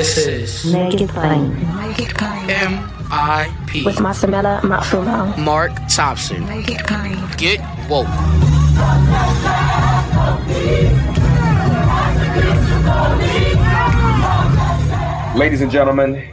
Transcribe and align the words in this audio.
This 0.00 0.16
is 0.16 0.72
Make 0.72 0.98
It 0.98 1.10
Plain. 1.10 1.52
M.I.P. 2.48 3.84
With 3.84 3.96
Masamela 3.96 4.58
Matfumo. 4.62 5.36
Mark 5.36 5.72
Thompson. 5.90 6.42
Get 7.36 7.60
woke. 7.90 8.08
Ladies 15.36 15.60
and 15.60 15.70
gentlemen, 15.70 16.26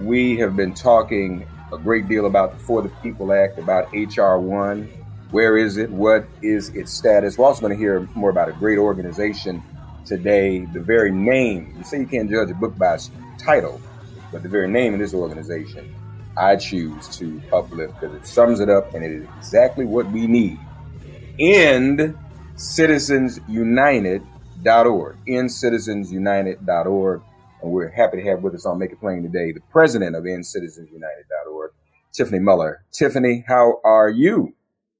we 0.00 0.36
have 0.38 0.56
been 0.56 0.74
talking 0.74 1.46
a 1.72 1.78
great 1.78 2.08
deal 2.08 2.26
about 2.26 2.58
the 2.58 2.64
For 2.64 2.82
the 2.82 2.88
People 3.04 3.32
Act, 3.32 3.56
about 3.56 3.86
H.R. 3.94 4.40
1. 4.40 4.82
Where 5.30 5.56
is 5.56 5.76
it? 5.76 5.90
What 5.90 6.26
is 6.42 6.70
its 6.70 6.92
status? 6.92 7.38
We're 7.38 7.46
also 7.46 7.60
going 7.60 7.72
to 7.72 7.78
hear 7.78 8.00
more 8.16 8.30
about 8.30 8.48
a 8.48 8.52
great 8.54 8.78
organization 8.78 9.62
today. 10.04 10.66
The 10.66 10.80
very 10.80 11.10
name, 11.10 11.74
you 11.76 11.84
say 11.84 12.00
you 12.00 12.06
can't 12.06 12.30
judge 12.30 12.50
a 12.50 12.54
book 12.54 12.76
by 12.76 12.94
its 12.94 13.10
title, 13.38 13.80
but 14.30 14.42
the 14.42 14.48
very 14.48 14.68
name 14.68 14.94
of 14.94 15.00
this 15.00 15.14
organization, 15.14 15.94
I 16.36 16.56
choose 16.56 17.08
to 17.18 17.40
uplift 17.52 18.00
because 18.00 18.16
it 18.16 18.26
sums 18.26 18.60
it 18.60 18.70
up 18.70 18.94
and 18.94 19.04
it 19.04 19.12
is 19.12 19.26
exactly 19.38 19.84
what 19.84 20.10
we 20.10 20.26
need. 20.26 20.58
End 21.38 22.16
citizensunited.org. 22.56 25.16
End 25.26 25.50
citizensunited.org. 25.50 27.22
And 27.62 27.70
we're 27.70 27.90
happy 27.90 28.16
to 28.18 28.24
have 28.28 28.42
with 28.42 28.54
us 28.54 28.66
on 28.66 28.78
Make 28.78 28.92
It 28.92 29.00
Plain 29.00 29.22
today 29.22 29.52
the 29.52 29.62
president 29.70 30.14
of 30.16 30.24
EndCitizensUnited.org, 30.24 31.70
Tiffany 32.12 32.40
Muller. 32.40 32.84
Tiffany, 32.92 33.44
how 33.46 33.80
are 33.84 34.10
you? 34.10 34.54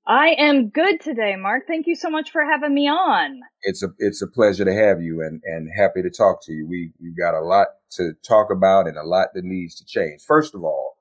I 0.06 0.34
am 0.38 0.70
good 0.70 1.00
today, 1.00 1.36
Mark. 1.36 1.66
Thank 1.68 1.86
you 1.86 1.94
so 1.94 2.10
much 2.10 2.32
for 2.32 2.44
having 2.44 2.74
me 2.74 2.88
on. 2.88 3.40
It's 3.62 3.82
a 3.82 3.88
it's 3.98 4.20
a 4.20 4.26
pleasure 4.26 4.64
to 4.64 4.74
have 4.74 5.00
you 5.00 5.22
and 5.22 5.40
and 5.44 5.68
happy 5.76 6.02
to 6.02 6.10
talk 6.10 6.44
to 6.46 6.52
you. 6.52 6.66
We 6.66 6.92
we've 7.00 7.16
got 7.16 7.34
a 7.34 7.40
lot 7.40 7.68
to 7.92 8.12
talk 8.26 8.50
about 8.50 8.88
and 8.88 8.96
a 8.96 9.04
lot 9.04 9.28
that 9.34 9.44
needs 9.44 9.76
to 9.76 9.84
change. 9.84 10.22
First 10.26 10.54
of 10.54 10.64
all, 10.64 10.96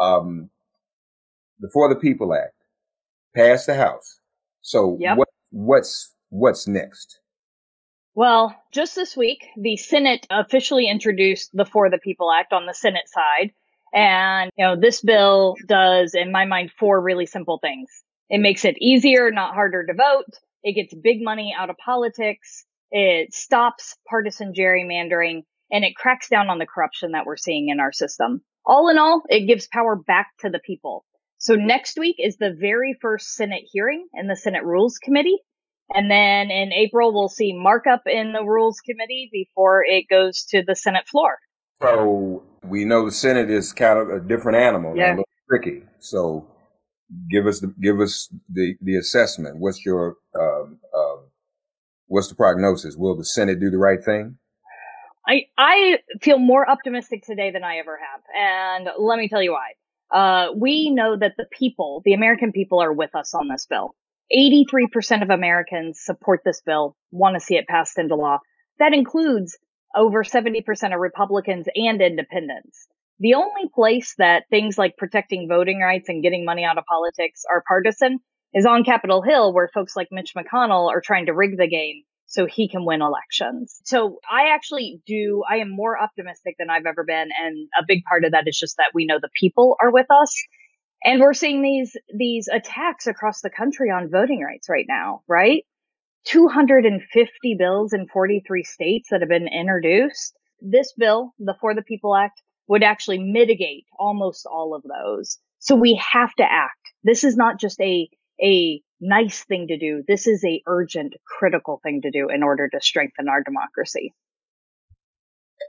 um, 0.00 0.50
the 1.60 1.70
For 1.72 1.88
the 1.88 2.00
People 2.00 2.34
Act 2.34 2.54
passed 3.36 3.66
the 3.66 3.74
House. 3.74 4.18
So 4.62 4.96
Yep. 4.98 5.18
what 5.18 5.28
what's 5.50 6.14
what's 6.30 6.66
next? 6.66 7.20
Well, 8.14 8.54
just 8.72 8.96
this 8.96 9.16
week, 9.16 9.46
the 9.56 9.76
Senate 9.76 10.26
officially 10.28 10.88
introduced 10.88 11.50
the 11.52 11.64
For 11.64 11.88
the 11.88 11.98
People 11.98 12.32
Act 12.32 12.52
on 12.52 12.66
the 12.66 12.74
Senate 12.74 13.08
side. 13.08 13.52
And, 13.94 14.50
you 14.56 14.64
know, 14.64 14.76
this 14.76 15.00
bill 15.00 15.54
does, 15.66 16.14
in 16.14 16.30
my 16.32 16.44
mind, 16.44 16.72
four 16.78 17.00
really 17.00 17.26
simple 17.26 17.58
things. 17.58 17.88
It 18.30 18.38
makes 18.40 18.64
it 18.64 18.76
easier, 18.80 19.30
not 19.30 19.54
harder 19.54 19.84
to 19.84 19.92
vote. 19.92 20.38
It 20.62 20.74
gets 20.74 20.94
big 20.94 21.22
money 21.22 21.54
out 21.56 21.68
of 21.68 21.76
politics. 21.84 22.64
It 22.90 23.34
stops 23.34 23.96
partisan 24.08 24.52
gerrymandering 24.52 25.42
and 25.70 25.84
it 25.84 25.96
cracks 25.96 26.28
down 26.28 26.48
on 26.48 26.58
the 26.58 26.66
corruption 26.66 27.12
that 27.12 27.26
we're 27.26 27.36
seeing 27.36 27.68
in 27.68 27.80
our 27.80 27.92
system. 27.92 28.42
All 28.64 28.88
in 28.88 28.98
all, 28.98 29.22
it 29.28 29.46
gives 29.46 29.66
power 29.68 29.96
back 29.96 30.28
to 30.40 30.50
the 30.50 30.60
people. 30.60 31.04
So 31.38 31.54
next 31.54 31.98
week 31.98 32.16
is 32.18 32.36
the 32.36 32.54
very 32.58 32.96
first 33.00 33.34
Senate 33.34 33.64
hearing 33.72 34.06
in 34.14 34.26
the 34.26 34.36
Senate 34.36 34.64
Rules 34.64 34.98
Committee. 34.98 35.38
And 35.92 36.10
then 36.10 36.50
in 36.50 36.72
April, 36.72 37.12
we'll 37.12 37.28
see 37.28 37.52
markup 37.52 38.02
in 38.06 38.32
the 38.32 38.44
Rules 38.44 38.80
Committee 38.80 39.28
before 39.32 39.82
it 39.84 40.04
goes 40.08 40.44
to 40.50 40.62
the 40.64 40.76
Senate 40.76 41.08
floor. 41.08 41.38
So 41.82 42.42
we 42.62 42.84
know 42.84 43.06
the 43.06 43.10
Senate 43.10 43.50
is 43.50 43.72
kind 43.72 43.98
of 43.98 44.10
a 44.10 44.20
different 44.20 44.58
animal, 44.58 44.94
Yeah. 44.96 45.08
a 45.08 45.10
little 45.10 45.28
tricky. 45.48 45.82
So 45.98 46.46
give 47.30 47.46
us 47.46 47.60
the 47.60 47.74
give 47.80 48.00
us 48.00 48.32
the 48.48 48.76
the 48.80 48.96
assessment. 48.96 49.58
What's 49.58 49.84
your 49.84 50.16
um, 50.38 50.78
um, 50.96 51.18
what's 52.06 52.28
the 52.28 52.34
prognosis? 52.34 52.96
Will 52.96 53.16
the 53.16 53.24
Senate 53.24 53.60
do 53.60 53.70
the 53.70 53.78
right 53.78 54.02
thing? 54.02 54.38
I, 55.26 55.42
I 55.56 55.98
feel 56.22 56.38
more 56.38 56.68
optimistic 56.68 57.24
today 57.24 57.50
than 57.52 57.62
I 57.62 57.76
ever 57.76 57.98
have. 57.98 58.22
And 58.34 58.88
let 58.98 59.18
me 59.18 59.28
tell 59.28 59.42
you 59.42 59.52
why. 59.52 59.72
Uh, 60.12 60.52
we 60.56 60.90
know 60.90 61.16
that 61.16 61.34
the 61.36 61.46
people, 61.56 62.02
the 62.04 62.14
American 62.14 62.52
people 62.52 62.82
are 62.82 62.92
with 62.92 63.14
us 63.14 63.32
on 63.34 63.48
this 63.48 63.66
bill. 63.66 63.94
83% 64.36 65.22
of 65.22 65.30
Americans 65.30 66.00
support 66.02 66.40
this 66.44 66.62
bill, 66.62 66.96
want 67.10 67.34
to 67.34 67.40
see 67.40 67.56
it 67.56 67.68
passed 67.68 67.98
into 67.98 68.16
law. 68.16 68.38
That 68.78 68.92
includes 68.92 69.56
over 69.94 70.24
70% 70.24 70.94
of 70.94 71.00
Republicans 71.00 71.66
and 71.74 72.00
independents. 72.00 72.88
The 73.20 73.34
only 73.34 73.68
place 73.74 74.14
that 74.16 74.44
things 74.48 74.78
like 74.78 74.96
protecting 74.96 75.46
voting 75.46 75.80
rights 75.80 76.08
and 76.08 76.22
getting 76.22 76.44
money 76.44 76.64
out 76.64 76.78
of 76.78 76.84
politics 76.86 77.42
are 77.50 77.62
partisan 77.68 78.18
is 78.54 78.64
on 78.64 78.82
Capitol 78.82 79.22
Hill, 79.22 79.52
where 79.52 79.70
folks 79.72 79.94
like 79.94 80.08
Mitch 80.10 80.32
McConnell 80.34 80.88
are 80.90 81.02
trying 81.02 81.26
to 81.26 81.34
rig 81.34 81.58
the 81.58 81.68
game 81.68 82.02
so 82.26 82.46
he 82.46 82.68
can 82.68 82.86
win 82.86 83.02
elections. 83.02 83.80
So 83.84 84.20
I 84.30 84.54
actually 84.54 85.02
do, 85.06 85.42
I 85.48 85.56
am 85.56 85.68
more 85.70 86.00
optimistic 86.00 86.56
than 86.58 86.70
I've 86.70 86.86
ever 86.86 87.04
been. 87.04 87.28
And 87.44 87.68
a 87.78 87.84
big 87.86 88.04
part 88.04 88.24
of 88.24 88.32
that 88.32 88.48
is 88.48 88.58
just 88.58 88.78
that 88.78 88.92
we 88.94 89.04
know 89.04 89.18
the 89.20 89.28
people 89.38 89.76
are 89.82 89.92
with 89.92 90.06
us. 90.10 90.34
And 91.04 91.20
we're 91.20 91.34
seeing 91.34 91.60
these, 91.60 91.96
these 92.16 92.48
attacks 92.48 93.06
across 93.06 93.40
the 93.40 93.50
country 93.50 93.90
on 93.90 94.10
voting 94.10 94.42
rights 94.42 94.68
right 94.68 94.86
now, 94.88 95.22
right? 95.28 95.64
250 96.26 97.56
bills 97.58 97.92
in 97.92 98.06
43 98.06 98.64
states 98.64 99.08
that 99.10 99.20
have 99.20 99.28
been 99.28 99.48
introduced. 99.48 100.34
This 100.60 100.92
bill, 100.96 101.32
the 101.38 101.56
For 101.60 101.74
the 101.74 101.82
People 101.82 102.14
Act, 102.14 102.40
would 102.70 102.84
actually 102.84 103.18
mitigate 103.18 103.84
almost 103.98 104.46
all 104.46 104.76
of 104.76 104.84
those. 104.84 105.38
So 105.58 105.74
we 105.74 106.00
have 106.12 106.32
to 106.36 106.44
act. 106.44 106.78
This 107.02 107.24
is 107.24 107.36
not 107.36 107.58
just 107.58 107.80
a, 107.80 108.08
a 108.40 108.80
nice 109.00 109.42
thing 109.42 109.66
to 109.66 109.76
do. 109.76 110.04
This 110.06 110.28
is 110.28 110.44
a 110.44 110.62
urgent, 110.68 111.14
critical 111.26 111.80
thing 111.82 112.02
to 112.02 112.12
do 112.12 112.28
in 112.32 112.44
order 112.44 112.68
to 112.68 112.80
strengthen 112.80 113.28
our 113.28 113.42
democracy. 113.42 114.14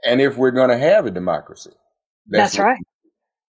And 0.06 0.20
if 0.20 0.36
we're 0.36 0.52
going 0.52 0.70
to 0.70 0.78
have 0.78 1.04
a 1.04 1.10
democracy, 1.10 1.72
That's, 2.28 2.56
right. 2.56 2.78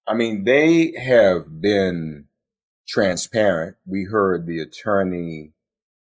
I 0.07 0.15
mean, 0.15 0.45
they 0.45 0.93
have 0.99 1.61
been 1.61 2.25
transparent. 2.87 3.77
We 3.85 4.05
heard 4.05 4.47
the 4.47 4.61
attorney 4.61 5.53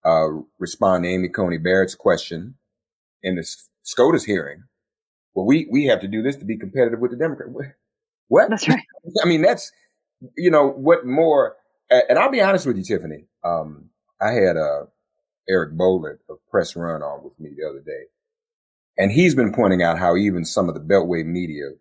uh, 0.05 0.27
respond 0.59 1.05
to 1.05 1.09
Amy 1.09 1.29
Coney 1.29 1.57
Barrett's 1.57 1.95
question 1.95 2.53
in 3.23 3.35
the 3.35 3.47
SCOTUS 3.81 4.25
hearing. 4.25 4.65
Well, 5.33 5.45
we, 5.45 5.67
we 5.71 5.85
have 5.85 6.01
to 6.01 6.07
do 6.07 6.21
this 6.21 6.35
to 6.37 6.45
be 6.45 6.57
competitive 6.57 6.99
with 6.99 7.11
the 7.11 7.17
Democrat. 7.17 7.49
What? 7.49 7.65
What? 8.27 8.49
That's 8.49 8.67
right. 8.67 8.79
I 9.23 9.27
mean, 9.27 9.41
that's, 9.41 9.71
you 10.37 10.51
know, 10.51 10.67
what 10.69 11.05
more, 11.05 11.55
and 11.89 12.17
I'll 12.17 12.31
be 12.31 12.41
honest 12.41 12.65
with 12.65 12.77
you, 12.77 12.83
Tiffany. 12.83 13.25
Um, 13.43 13.89
I 14.21 14.31
had 14.31 14.57
uh, 14.57 14.85
Eric 15.49 15.73
Boehlert 15.73 16.19
of 16.29 16.37
Press 16.49 16.75
Run 16.75 17.01
on 17.01 17.23
with 17.23 17.39
me 17.39 17.51
the 17.57 17.67
other 17.67 17.81
day, 17.81 18.05
and 18.97 19.11
he's 19.11 19.35
been 19.35 19.53
pointing 19.53 19.81
out 19.81 19.97
how 19.97 20.15
even 20.15 20.45
some 20.45 20.69
of 20.69 20.75
the 20.75 20.81
Beltway 20.81 21.25
media 21.25 21.71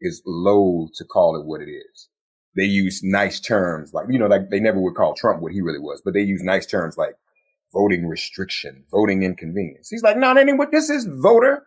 is 0.00 0.22
loath 0.26 0.90
to 0.96 1.04
call 1.04 1.36
it 1.40 1.46
what 1.46 1.60
it 1.60 1.70
is. 1.70 2.08
They 2.56 2.64
use 2.64 3.02
nice 3.02 3.38
terms 3.38 3.92
like, 3.92 4.06
you 4.10 4.18
know, 4.18 4.26
like 4.26 4.50
they 4.50 4.60
never 4.60 4.80
would 4.80 4.94
call 4.94 5.14
Trump 5.14 5.42
what 5.42 5.52
he 5.52 5.60
really 5.60 5.78
was, 5.78 6.00
but 6.04 6.14
they 6.14 6.22
use 6.22 6.42
nice 6.42 6.66
terms 6.66 6.96
like 6.96 7.16
voting 7.72 8.06
restriction, 8.06 8.84
voting 8.90 9.22
inconvenience. 9.22 9.88
He's 9.90 10.02
like, 10.02 10.16
no, 10.16 10.34
that 10.34 10.48
ain't 10.48 10.58
what 10.58 10.72
this 10.72 10.88
is. 10.88 11.06
Voter 11.06 11.66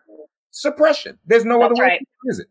suppression. 0.50 1.18
There's 1.26 1.44
no 1.44 1.60
That's 1.60 1.72
other 1.72 1.82
right. 1.82 2.00
way. 2.00 2.30
Is 2.30 2.40
it? 2.40 2.46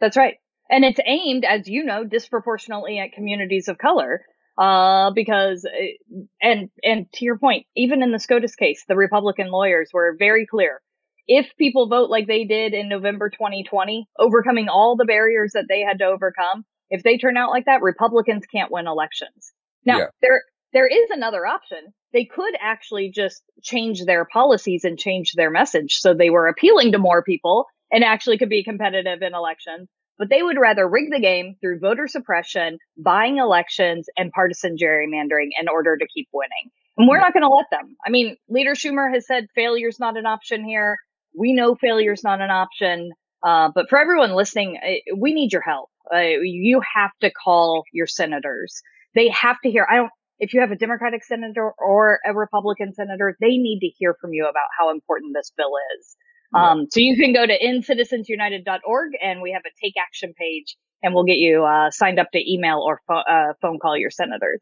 That's 0.00 0.16
right. 0.16 0.36
And 0.70 0.84
it's 0.84 1.00
aimed, 1.04 1.44
as 1.44 1.68
you 1.68 1.84
know, 1.84 2.04
disproportionately 2.04 2.98
at 2.98 3.12
communities 3.12 3.68
of 3.68 3.78
color. 3.78 4.22
Uh, 4.56 5.10
because, 5.12 5.64
uh, 5.64 6.16
and, 6.40 6.70
and 6.84 7.10
to 7.12 7.24
your 7.24 7.36
point, 7.38 7.66
even 7.74 8.04
in 8.04 8.12
the 8.12 8.20
SCOTUS 8.20 8.54
case, 8.54 8.84
the 8.86 8.94
Republican 8.94 9.50
lawyers 9.50 9.90
were 9.92 10.14
very 10.16 10.46
clear. 10.46 10.80
If 11.26 11.48
people 11.58 11.88
vote 11.88 12.08
like 12.08 12.28
they 12.28 12.44
did 12.44 12.72
in 12.72 12.88
November 12.88 13.30
2020, 13.30 14.06
overcoming 14.16 14.68
all 14.68 14.94
the 14.96 15.06
barriers 15.06 15.52
that 15.54 15.64
they 15.68 15.80
had 15.80 15.98
to 15.98 16.04
overcome, 16.04 16.64
if 16.88 17.02
they 17.02 17.18
turn 17.18 17.36
out 17.36 17.50
like 17.50 17.64
that, 17.64 17.82
Republicans 17.82 18.44
can't 18.46 18.70
win 18.70 18.86
elections. 18.86 19.52
Now, 19.84 19.98
Yeah. 19.98 20.06
there, 20.22 20.42
there 20.72 20.86
is 20.86 21.10
another 21.10 21.44
option. 21.44 21.92
They 22.14 22.24
could 22.24 22.54
actually 22.60 23.10
just 23.10 23.42
change 23.62 24.04
their 24.04 24.24
policies 24.24 24.84
and 24.84 24.98
change 24.98 25.32
their 25.32 25.50
message 25.50 25.96
so 25.96 26.14
they 26.14 26.30
were 26.30 26.48
appealing 26.48 26.92
to 26.92 26.98
more 26.98 27.22
people 27.22 27.66
and 27.90 28.02
actually 28.04 28.38
could 28.38 28.48
be 28.48 28.64
competitive 28.64 29.20
in 29.20 29.34
elections. 29.34 29.88
But 30.16 30.30
they 30.30 30.42
would 30.44 30.58
rather 30.58 30.88
rig 30.88 31.10
the 31.10 31.20
game 31.20 31.56
through 31.60 31.80
voter 31.80 32.06
suppression, 32.06 32.78
buying 32.96 33.38
elections, 33.38 34.06
and 34.16 34.30
partisan 34.30 34.76
gerrymandering 34.76 35.48
in 35.60 35.68
order 35.68 35.96
to 35.96 36.06
keep 36.14 36.28
winning. 36.32 36.70
And 36.96 37.08
we're 37.08 37.18
not 37.18 37.32
going 37.32 37.42
to 37.42 37.48
let 37.48 37.66
them. 37.72 37.96
I 38.06 38.10
mean, 38.10 38.36
Leader 38.48 38.74
Schumer 38.74 39.12
has 39.12 39.26
said 39.26 39.48
failure's 39.56 39.98
not 39.98 40.16
an 40.16 40.26
option 40.26 40.64
here. 40.64 40.96
We 41.36 41.52
know 41.52 41.74
failure's 41.74 42.22
not 42.22 42.40
an 42.40 42.50
option. 42.50 43.10
Uh, 43.42 43.70
but 43.74 43.90
for 43.90 43.98
everyone 43.98 44.34
listening, 44.34 44.78
we 45.16 45.34
need 45.34 45.52
your 45.52 45.62
help. 45.62 45.90
Uh, 46.14 46.18
you 46.42 46.80
have 46.94 47.10
to 47.20 47.30
call 47.32 47.82
your 47.92 48.06
senators. 48.06 48.80
They 49.16 49.28
have 49.28 49.56
to 49.64 49.70
hear. 49.70 49.86
I 49.90 49.96
don't. 49.96 50.10
If 50.38 50.52
you 50.52 50.60
have 50.60 50.70
a 50.70 50.76
Democratic 50.76 51.24
senator 51.24 51.72
or 51.78 52.18
a 52.26 52.34
Republican 52.34 52.92
senator, 52.92 53.36
they 53.40 53.56
need 53.56 53.80
to 53.80 53.86
hear 53.86 54.16
from 54.20 54.32
you 54.32 54.44
about 54.44 54.66
how 54.78 54.90
important 54.90 55.32
this 55.34 55.52
bill 55.56 55.72
is. 55.98 56.16
Um, 56.54 56.86
so 56.90 57.00
you 57.00 57.16
can 57.16 57.32
go 57.32 57.46
to 57.46 57.58
endcitizensunited.org 57.58 59.12
and 59.20 59.42
we 59.42 59.52
have 59.52 59.62
a 59.66 59.74
take 59.82 59.94
action 60.00 60.34
page 60.38 60.76
and 61.02 61.14
we'll 61.14 61.24
get 61.24 61.38
you 61.38 61.64
uh, 61.64 61.90
signed 61.90 62.18
up 62.18 62.30
to 62.32 62.52
email 62.52 62.78
or 62.78 63.00
pho- 63.08 63.24
uh, 63.28 63.54
phone 63.60 63.78
call 63.78 63.96
your 63.96 64.10
senators. 64.10 64.60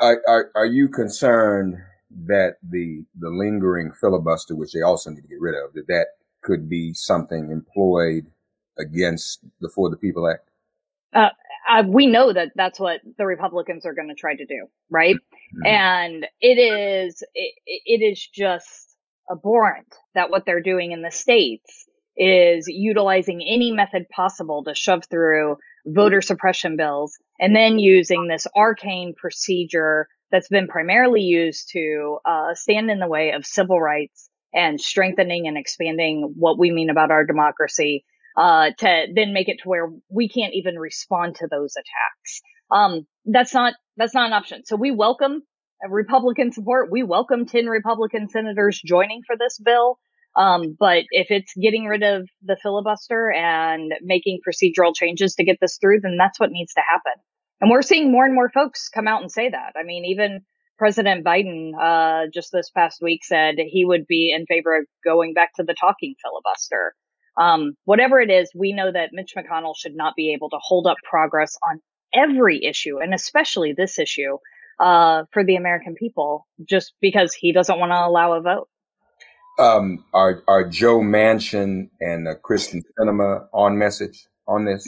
Are, 0.00 0.20
are, 0.28 0.50
are 0.54 0.66
you 0.66 0.88
concerned 0.88 1.76
that 2.26 2.56
the, 2.68 3.04
the 3.18 3.30
lingering 3.30 3.92
filibuster, 3.92 4.56
which 4.56 4.72
they 4.72 4.82
also 4.82 5.10
need 5.10 5.22
to 5.22 5.28
get 5.28 5.40
rid 5.40 5.54
of, 5.54 5.72
that 5.74 5.86
that 5.88 6.06
could 6.42 6.68
be 6.68 6.92
something 6.94 7.50
employed 7.50 8.26
against 8.78 9.40
the 9.60 9.68
For 9.68 9.90
the 9.90 9.96
People 9.96 10.28
Act? 10.28 10.50
Uh, 11.14 11.30
uh, 11.68 11.82
we 11.86 12.06
know 12.06 12.32
that 12.32 12.52
that's 12.54 12.80
what 12.80 13.00
the 13.18 13.26
Republicans 13.26 13.84
are 13.84 13.94
going 13.94 14.08
to 14.08 14.14
try 14.14 14.34
to 14.34 14.46
do, 14.46 14.66
right? 14.90 15.16
And 15.64 16.26
it 16.40 16.58
is, 16.58 17.22
it, 17.34 17.54
it 17.66 18.02
is 18.02 18.26
just 18.26 18.96
abhorrent 19.30 19.94
that 20.14 20.30
what 20.30 20.44
they're 20.46 20.62
doing 20.62 20.92
in 20.92 21.02
the 21.02 21.10
states 21.10 21.86
is 22.16 22.66
utilizing 22.66 23.42
any 23.46 23.70
method 23.70 24.08
possible 24.08 24.64
to 24.64 24.74
shove 24.74 25.04
through 25.08 25.56
voter 25.86 26.20
suppression 26.20 26.76
bills 26.76 27.16
and 27.38 27.54
then 27.54 27.78
using 27.78 28.26
this 28.26 28.46
arcane 28.56 29.14
procedure 29.16 30.08
that's 30.30 30.48
been 30.48 30.66
primarily 30.66 31.22
used 31.22 31.70
to 31.72 32.18
uh, 32.24 32.54
stand 32.54 32.90
in 32.90 32.98
the 32.98 33.06
way 33.06 33.30
of 33.30 33.46
civil 33.46 33.80
rights 33.80 34.28
and 34.52 34.80
strengthening 34.80 35.46
and 35.46 35.56
expanding 35.56 36.34
what 36.36 36.58
we 36.58 36.70
mean 36.70 36.90
about 36.90 37.10
our 37.10 37.24
democracy 37.24 38.04
uh, 38.38 38.70
to 38.78 39.06
then 39.14 39.32
make 39.32 39.48
it 39.48 39.58
to 39.62 39.68
where 39.68 39.88
we 40.08 40.28
can't 40.28 40.54
even 40.54 40.78
respond 40.78 41.34
to 41.36 41.48
those 41.50 41.74
attacks. 41.76 42.40
Um, 42.70 43.06
that's 43.24 43.52
not 43.52 43.74
that's 43.96 44.14
not 44.14 44.26
an 44.26 44.32
option. 44.32 44.64
So 44.64 44.76
we 44.76 44.90
welcome 44.90 45.42
Republican 45.88 46.52
support. 46.52 46.90
We 46.90 47.02
welcome 47.02 47.46
ten 47.46 47.66
Republican 47.66 48.28
senators 48.28 48.80
joining 48.84 49.22
for 49.26 49.36
this 49.36 49.58
bill. 49.58 49.98
Um, 50.36 50.76
but 50.78 51.04
if 51.10 51.28
it's 51.30 51.52
getting 51.60 51.86
rid 51.86 52.04
of 52.04 52.28
the 52.42 52.56
filibuster 52.62 53.32
and 53.32 53.92
making 54.02 54.38
procedural 54.48 54.94
changes 54.94 55.34
to 55.34 55.44
get 55.44 55.56
this 55.60 55.78
through, 55.80 56.00
then 56.00 56.16
that's 56.16 56.38
what 56.38 56.50
needs 56.52 56.74
to 56.74 56.82
happen. 56.88 57.20
And 57.60 57.70
we're 57.70 57.82
seeing 57.82 58.12
more 58.12 58.24
and 58.24 58.34
more 58.34 58.50
folks 58.50 58.88
come 58.88 59.08
out 59.08 59.20
and 59.22 59.32
say 59.32 59.50
that. 59.50 59.72
I 59.76 59.82
mean, 59.82 60.04
even 60.04 60.42
President 60.78 61.24
Biden, 61.24 61.72
uh, 61.74 62.28
just 62.32 62.50
this 62.52 62.70
past 62.70 62.98
week 63.02 63.24
said 63.24 63.56
he 63.58 63.84
would 63.84 64.06
be 64.06 64.32
in 64.32 64.46
favor 64.46 64.78
of 64.78 64.86
going 65.04 65.34
back 65.34 65.54
to 65.56 65.64
the 65.64 65.74
talking 65.74 66.14
filibuster. 66.22 66.94
Um, 67.38 67.74
whatever 67.84 68.20
it 68.20 68.30
is, 68.30 68.50
we 68.54 68.72
know 68.72 68.90
that 68.90 69.10
Mitch 69.12 69.34
McConnell 69.36 69.74
should 69.76 69.94
not 69.94 70.14
be 70.16 70.32
able 70.32 70.50
to 70.50 70.58
hold 70.60 70.86
up 70.86 70.96
progress 71.08 71.56
on 71.70 71.80
every 72.14 72.64
issue, 72.64 72.98
and 72.98 73.14
especially 73.14 73.72
this 73.72 73.98
issue, 73.98 74.38
uh, 74.80 75.24
for 75.32 75.44
the 75.44 75.56
American 75.56 75.94
people, 75.94 76.46
just 76.68 76.94
because 77.00 77.34
he 77.34 77.52
doesn't 77.52 77.78
want 77.78 77.92
to 77.92 77.96
allow 77.96 78.32
a 78.32 78.40
vote. 78.40 78.68
Um, 79.58 80.04
are, 80.14 80.42
are 80.46 80.68
Joe 80.68 81.00
Manchin 81.00 81.90
and 82.00 82.28
uh, 82.28 82.34
Kyrsten 82.44 82.82
Sinema 82.98 83.46
on 83.52 83.76
message 83.76 84.26
on 84.46 84.64
this? 84.64 84.86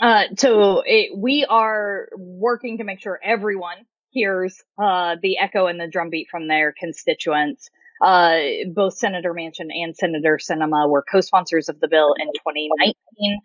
Uh, 0.00 0.24
so 0.38 0.82
it, 0.86 1.10
we 1.16 1.44
are 1.48 2.08
working 2.16 2.78
to 2.78 2.84
make 2.84 3.00
sure 3.00 3.20
everyone 3.22 3.76
hears 4.10 4.62
uh, 4.82 5.16
the 5.22 5.38
echo 5.38 5.66
and 5.66 5.78
the 5.78 5.86
drumbeat 5.86 6.28
from 6.30 6.48
their 6.48 6.72
constituents. 6.78 7.70
Uh, 8.00 8.38
both 8.72 8.94
Senator 8.94 9.34
Manchin 9.34 9.68
and 9.70 9.94
Senator 9.94 10.38
Sinema 10.38 10.88
were 10.88 11.04
co-sponsors 11.10 11.68
of 11.68 11.80
the 11.80 11.88
bill 11.88 12.14
in 12.18 12.26
2019. 12.28 13.40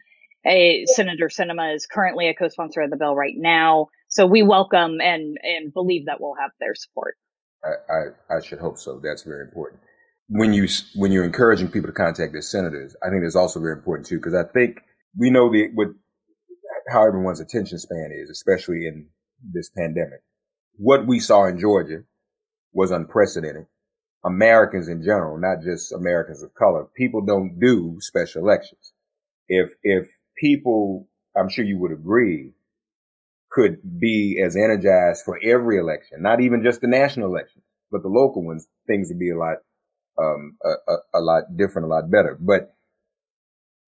A 0.47 0.85
Senator 0.85 1.27
Sinema 1.27 1.75
is 1.75 1.85
currently 1.85 2.29
a 2.29 2.33
co-sponsor 2.33 2.81
of 2.81 2.89
the 2.89 2.97
bill 2.97 3.15
right 3.15 3.33
now. 3.35 3.87
So 4.07 4.25
we 4.25 4.43
welcome 4.43 5.01
and 5.01 5.37
and 5.41 5.73
believe 5.73 6.05
that 6.05 6.21
we'll 6.21 6.35
have 6.39 6.51
their 6.59 6.75
support. 6.75 7.15
I, 7.63 7.93
I, 7.93 8.37
I 8.37 8.41
should 8.41 8.59
hope 8.59 8.77
so. 8.77 9.01
That's 9.03 9.23
very 9.23 9.43
important. 9.43 9.81
When 10.29 10.53
you 10.53 10.67
when 10.95 11.11
you're 11.11 11.25
encouraging 11.25 11.69
people 11.69 11.89
to 11.89 11.93
contact 11.93 12.31
their 12.31 12.41
senators, 12.41 12.95
I 13.03 13.09
think 13.09 13.23
that's 13.23 13.35
also 13.35 13.59
very 13.59 13.73
important 13.73 14.07
too, 14.07 14.17
because 14.17 14.35
I 14.35 14.43
think 14.43 14.79
we 15.17 15.31
know 15.31 15.51
the 15.51 15.69
what 15.73 15.89
how 16.89 17.05
everyone's 17.05 17.39
attention 17.39 17.79
span 17.79 18.11
is, 18.13 18.29
especially 18.29 18.85
in 18.85 19.07
this 19.41 19.69
pandemic. 19.69 20.21
What 20.77 21.07
we 21.07 21.19
saw 21.19 21.45
in 21.45 21.59
Georgia 21.59 22.03
was 22.73 22.91
unprecedented. 22.91 23.65
Americans 24.25 24.87
in 24.87 25.03
general, 25.03 25.37
not 25.37 25.61
just 25.63 25.93
Americans 25.93 26.41
of 26.41 26.53
color, 26.55 26.85
people 26.95 27.21
don't 27.21 27.59
do 27.59 27.97
special 27.99 28.41
elections. 28.41 28.91
If 29.47 29.71
if 29.83 30.07
people, 30.37 31.07
I'm 31.37 31.49
sure 31.49 31.63
you 31.63 31.77
would 31.79 31.91
agree, 31.91 32.53
could 33.51 33.77
be 33.99 34.41
as 34.43 34.55
energized 34.55 35.23
for 35.23 35.39
every 35.43 35.77
election, 35.77 36.21
not 36.21 36.41
even 36.41 36.63
just 36.63 36.81
the 36.81 36.87
national 36.87 37.27
elections, 37.27 37.63
but 37.91 38.01
the 38.01 38.09
local 38.09 38.43
ones, 38.43 38.67
things 38.87 39.09
would 39.09 39.19
be 39.19 39.29
a 39.29 39.37
lot, 39.37 39.57
um, 40.19 40.57
a, 40.63 40.91
a, 40.91 41.19
a 41.19 41.21
lot 41.21 41.43
different, 41.55 41.85
a 41.85 41.89
lot 41.89 42.09
better. 42.09 42.37
But 42.39 42.75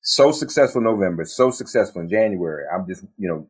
so 0.01 0.31
successful 0.31 0.81
November, 0.81 1.25
so 1.25 1.51
successful 1.51 2.01
in 2.01 2.09
January. 2.09 2.63
I'm 2.73 2.87
just, 2.87 3.03
you 3.17 3.27
know, 3.27 3.47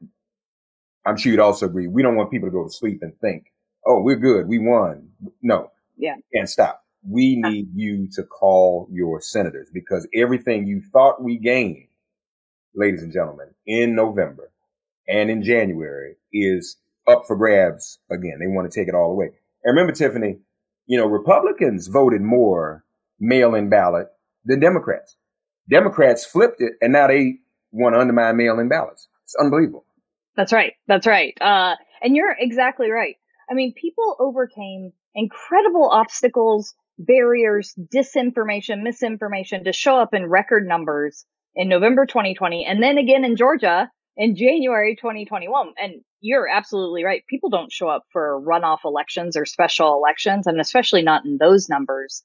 I'm 1.06 1.18
sure 1.18 1.32
you'd 1.32 1.42
also 1.42 1.68
agree. 1.68 1.88
We 1.88 2.02
don't 2.02 2.16
want 2.16 2.32
people 2.32 2.48
to 2.48 2.54
go 2.54 2.64
to 2.64 2.74
sleep 2.74 3.00
and 3.02 3.14
think, 3.20 3.52
oh, 3.86 4.02
we're 4.02 4.16
good. 4.16 4.48
We 4.48 4.58
won. 4.58 5.10
No, 5.42 5.72
Yeah. 5.98 6.16
can't 6.34 6.50
stop. 6.50 6.84
We 7.08 7.36
need 7.38 7.70
you 7.74 8.10
to 8.14 8.24
call 8.24 8.88
your 8.92 9.22
senators 9.22 9.70
because 9.74 10.08
everything 10.14 10.68
you 10.68 10.82
thought 10.82 11.24
we 11.24 11.38
gained, 11.38 11.88
ladies 12.76 13.04
and 13.04 13.14
gentlemen, 13.14 13.48
in 13.66 13.96
November 13.96 14.52
and 15.08 15.30
in 15.30 15.44
January 15.44 16.16
is 16.34 16.78
up 17.08 17.24
for 17.26 17.36
grabs 17.36 18.00
again. 18.12 18.38
They 18.40 18.48
want 18.48 18.70
to 18.70 18.80
take 18.80 18.88
it 18.88 18.96
all 18.96 19.12
away. 19.12 19.28
And 19.64 19.76
remember, 19.76 19.94
Tiffany, 19.94 20.40
you 20.86 20.98
know, 20.98 21.08
Republicans 21.08 21.88
voted 21.88 22.22
more 22.22 22.84
mail-in 23.20 23.70
ballot 23.70 24.08
than 24.46 24.60
Democrats. 24.60 25.16
Democrats 25.70 26.26
flipped 26.26 26.62
it 26.62 26.74
and 26.82 26.94
now 26.94 27.08
they 27.08 27.40
want 27.72 27.96
to 27.96 28.00
undermine 28.00 28.38
mail-in 28.38 28.70
ballots. 28.70 29.08
It's 29.24 29.36
unbelievable. 29.36 29.86
That's 30.36 30.54
right. 30.54 30.74
That's 30.88 31.08
right. 31.08 31.38
Uh, 31.42 31.76
and 32.02 32.16
you're 32.16 32.36
exactly 32.38 32.92
right. 32.92 33.16
I 33.50 33.54
mean, 33.54 33.74
people 33.74 34.16
overcame 34.20 34.94
incredible 35.18 35.90
obstacles, 35.92 36.74
barriers, 36.98 37.74
disinformation, 37.94 38.84
misinformation 38.84 39.66
to 39.66 39.74
show 39.74 40.00
up 40.00 40.14
in 40.14 40.28
record 40.28 40.66
numbers 40.66 41.26
in 41.56 41.68
November 41.68 42.06
2020 42.06 42.66
and 42.66 42.82
then 42.82 42.98
again 42.98 43.26
in 43.26 43.36
Georgia 43.36 43.92
in 44.16 44.36
January 44.36 44.96
2021. 44.96 45.74
And 45.78 46.02
you're 46.22 46.48
absolutely 46.48 47.04
right. 47.04 47.24
People 47.28 47.50
don't 47.50 47.72
show 47.72 47.90
up 47.90 48.04
for 48.12 48.42
runoff 48.42 48.80
elections 48.86 49.36
or 49.36 49.46
special 49.46 49.96
elections, 49.96 50.48
and 50.48 50.62
especially 50.62 51.02
not 51.02 51.26
in 51.26 51.38
those 51.38 51.68
numbers. 51.68 52.24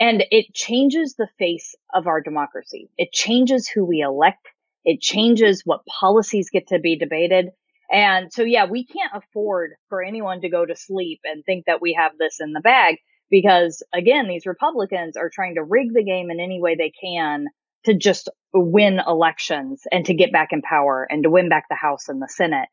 And 0.00 0.24
it 0.30 0.52
changes 0.54 1.14
the 1.14 1.28
face 1.38 1.74
of 1.94 2.06
our 2.06 2.20
democracy. 2.20 2.90
It 2.98 3.12
changes 3.12 3.68
who 3.68 3.84
we 3.84 4.00
elect. 4.00 4.48
It 4.84 5.00
changes 5.00 5.62
what 5.64 5.86
policies 5.86 6.50
get 6.50 6.68
to 6.68 6.78
be 6.78 6.96
debated. 6.96 7.50
And 7.92 8.32
so, 8.32 8.42
yeah, 8.42 8.64
we 8.64 8.86
can't 8.86 9.12
afford 9.14 9.72
for 9.88 10.02
anyone 10.02 10.40
to 10.40 10.48
go 10.48 10.64
to 10.64 10.74
sleep 10.74 11.20
and 11.24 11.44
think 11.44 11.66
that 11.66 11.82
we 11.82 11.92
have 11.92 12.12
this 12.18 12.38
in 12.40 12.52
the 12.52 12.60
bag 12.60 12.96
because 13.30 13.82
again, 13.92 14.28
these 14.28 14.46
Republicans 14.46 15.16
are 15.16 15.30
trying 15.32 15.56
to 15.56 15.64
rig 15.64 15.92
the 15.92 16.04
game 16.04 16.30
in 16.30 16.40
any 16.40 16.60
way 16.60 16.74
they 16.74 16.92
can 16.98 17.46
to 17.84 17.94
just 17.94 18.28
win 18.54 19.00
elections 19.06 19.82
and 19.92 20.06
to 20.06 20.14
get 20.14 20.32
back 20.32 20.48
in 20.52 20.62
power 20.62 21.06
and 21.10 21.22
to 21.24 21.30
win 21.30 21.48
back 21.48 21.64
the 21.68 21.74
House 21.74 22.08
and 22.08 22.22
the 22.22 22.28
Senate. 22.28 22.68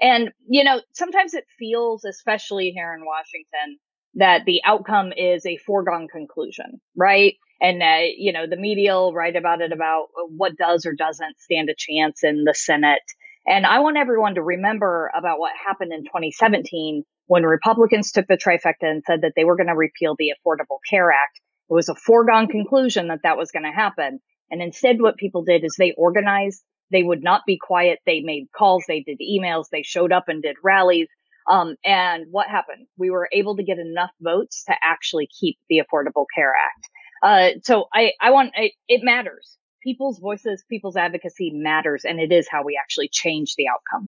And, 0.00 0.30
you 0.48 0.64
know, 0.64 0.80
sometimes 0.92 1.34
it 1.34 1.44
feels, 1.58 2.04
especially 2.04 2.70
here 2.70 2.94
in 2.94 3.04
Washington, 3.04 3.78
that 4.14 4.44
the 4.44 4.60
outcome 4.64 5.12
is 5.16 5.44
a 5.46 5.56
foregone 5.58 6.08
conclusion, 6.08 6.80
right? 6.96 7.34
And, 7.60 7.82
uh, 7.82 8.08
you 8.16 8.32
know, 8.32 8.46
the 8.46 8.56
media 8.56 8.94
will 8.94 9.12
write 9.12 9.36
about 9.36 9.60
it 9.60 9.72
about 9.72 10.06
what 10.28 10.56
does 10.56 10.84
or 10.86 10.92
doesn't 10.94 11.40
stand 11.40 11.68
a 11.68 11.74
chance 11.76 12.24
in 12.24 12.44
the 12.44 12.54
Senate. 12.54 13.02
And 13.46 13.66
I 13.66 13.80
want 13.80 13.98
everyone 13.98 14.36
to 14.36 14.42
remember 14.42 15.10
about 15.16 15.38
what 15.38 15.52
happened 15.66 15.92
in 15.92 16.04
2017 16.04 17.04
when 17.26 17.42
Republicans 17.44 18.10
took 18.10 18.26
the 18.26 18.38
trifecta 18.38 18.82
and 18.82 19.02
said 19.06 19.22
that 19.22 19.32
they 19.36 19.44
were 19.44 19.56
going 19.56 19.68
to 19.68 19.74
repeal 19.74 20.14
the 20.18 20.32
Affordable 20.32 20.78
Care 20.88 21.10
Act. 21.10 21.40
It 21.70 21.74
was 21.74 21.88
a 21.88 21.94
foregone 21.94 22.48
conclusion 22.48 23.08
that 23.08 23.20
that 23.22 23.36
was 23.36 23.50
going 23.50 23.64
to 23.64 23.70
happen. 23.70 24.20
And 24.50 24.62
instead, 24.62 25.00
what 25.00 25.16
people 25.16 25.44
did 25.44 25.64
is 25.64 25.76
they 25.78 25.92
organized. 25.96 26.62
They 26.90 27.02
would 27.02 27.22
not 27.22 27.42
be 27.46 27.58
quiet. 27.58 27.98
They 28.06 28.20
made 28.20 28.46
calls. 28.56 28.84
They 28.86 29.00
did 29.00 29.18
emails. 29.20 29.66
They 29.70 29.82
showed 29.82 30.12
up 30.12 30.24
and 30.28 30.42
did 30.42 30.56
rallies. 30.62 31.08
Um, 31.50 31.76
and 31.84 32.26
what 32.30 32.48
happened? 32.48 32.86
We 32.96 33.10
were 33.10 33.28
able 33.32 33.56
to 33.56 33.62
get 33.62 33.78
enough 33.78 34.10
votes 34.20 34.64
to 34.68 34.74
actually 34.82 35.28
keep 35.38 35.58
the 35.68 35.82
Affordable 35.82 36.26
Care 36.34 36.52
Act. 36.54 36.88
Uh, 37.22 37.58
so 37.62 37.86
I, 37.92 38.12
I 38.20 38.30
want, 38.30 38.52
it, 38.54 38.72
it 38.88 39.00
matters 39.02 39.58
people's 39.84 40.18
voices, 40.18 40.64
people's 40.68 40.96
advocacy 40.96 41.50
matters, 41.50 42.04
and 42.04 42.18
it 42.18 42.32
is 42.32 42.48
how 42.50 42.64
we 42.64 42.80
actually 42.80 43.08
change 43.08 43.54
the 43.56 43.66
outcome. 43.68 44.08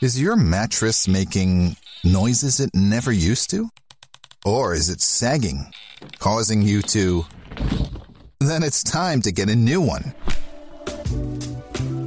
Is 0.00 0.20
your 0.20 0.34
mattress 0.34 1.06
making 1.06 1.76
noises 2.02 2.58
it 2.58 2.70
never 2.74 3.12
used 3.12 3.50
to? 3.50 3.68
Or 4.44 4.74
is 4.74 4.88
it 4.88 5.00
sagging, 5.00 5.72
causing 6.18 6.62
you 6.62 6.82
to. 6.82 7.24
Then 8.40 8.64
it's 8.64 8.82
time 8.82 9.20
to 9.22 9.30
get 9.30 9.48
a 9.48 9.54
new 9.54 9.80
one. 9.80 10.12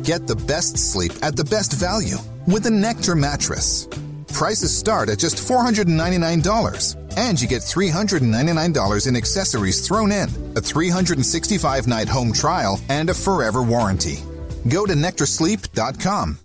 Get 0.04 0.28
the 0.28 0.36
best 0.36 0.78
sleep 0.78 1.14
at 1.22 1.38
the 1.38 1.46
best 1.46 1.72
value 1.72 2.18
with 2.46 2.66
a 2.66 2.72
Nectar 2.72 3.16
mattress. 3.16 3.88
Prices 4.34 4.78
start 4.78 5.10
at 5.10 5.18
just 5.18 5.38
$499 5.38 7.05
and 7.18 7.40
you 7.40 7.48
get 7.48 7.62
$399 7.62 9.08
in 9.08 9.16
accessories 9.16 9.88
thrown 9.88 10.12
in, 10.12 10.30
a 10.56 10.62
365 10.62 11.88
night 11.88 12.10
home 12.10 12.32
trial, 12.32 12.80
and 12.90 13.10
a 13.10 13.14
forever 13.14 13.62
warranty. 13.64 14.20
Go 14.68 14.86
to 14.86 14.94
nectarsleep.com. 14.94 16.40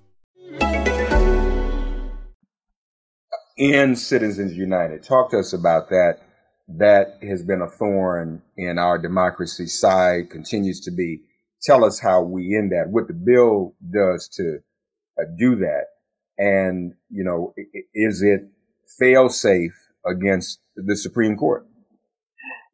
In 3.57 3.95
Citizens 3.95 4.57
United, 4.57 5.03
talk 5.03 5.31
to 5.33 5.39
us 5.39 5.53
about 5.53 5.91
that. 5.91 6.21
That 6.67 7.19
has 7.23 7.43
been 7.43 7.61
a 7.61 7.69
thorn 7.69 8.41
in 8.57 8.79
our 8.79 8.97
democracy 8.97 9.67
side, 9.67 10.31
continues 10.31 10.81
to 10.83 10.91
be. 10.91 11.21
Tell 11.63 11.85
us 11.85 12.01
how 12.01 12.23
we 12.23 12.57
end 12.57 12.73
that, 12.73 12.89
what 12.89 13.07
the 13.07 13.13
bill 13.13 13.75
does 13.93 14.29
to 14.37 14.61
uh, 15.21 15.25
do 15.37 15.57
that. 15.57 15.87
And, 16.39 16.95
you 17.11 17.23
know, 17.23 17.53
is 17.93 18.23
it 18.23 18.49
fail 18.99 19.29
safe 19.29 19.90
against 20.07 20.61
the 20.77 20.97
Supreme 20.97 21.37
Court? 21.37 21.67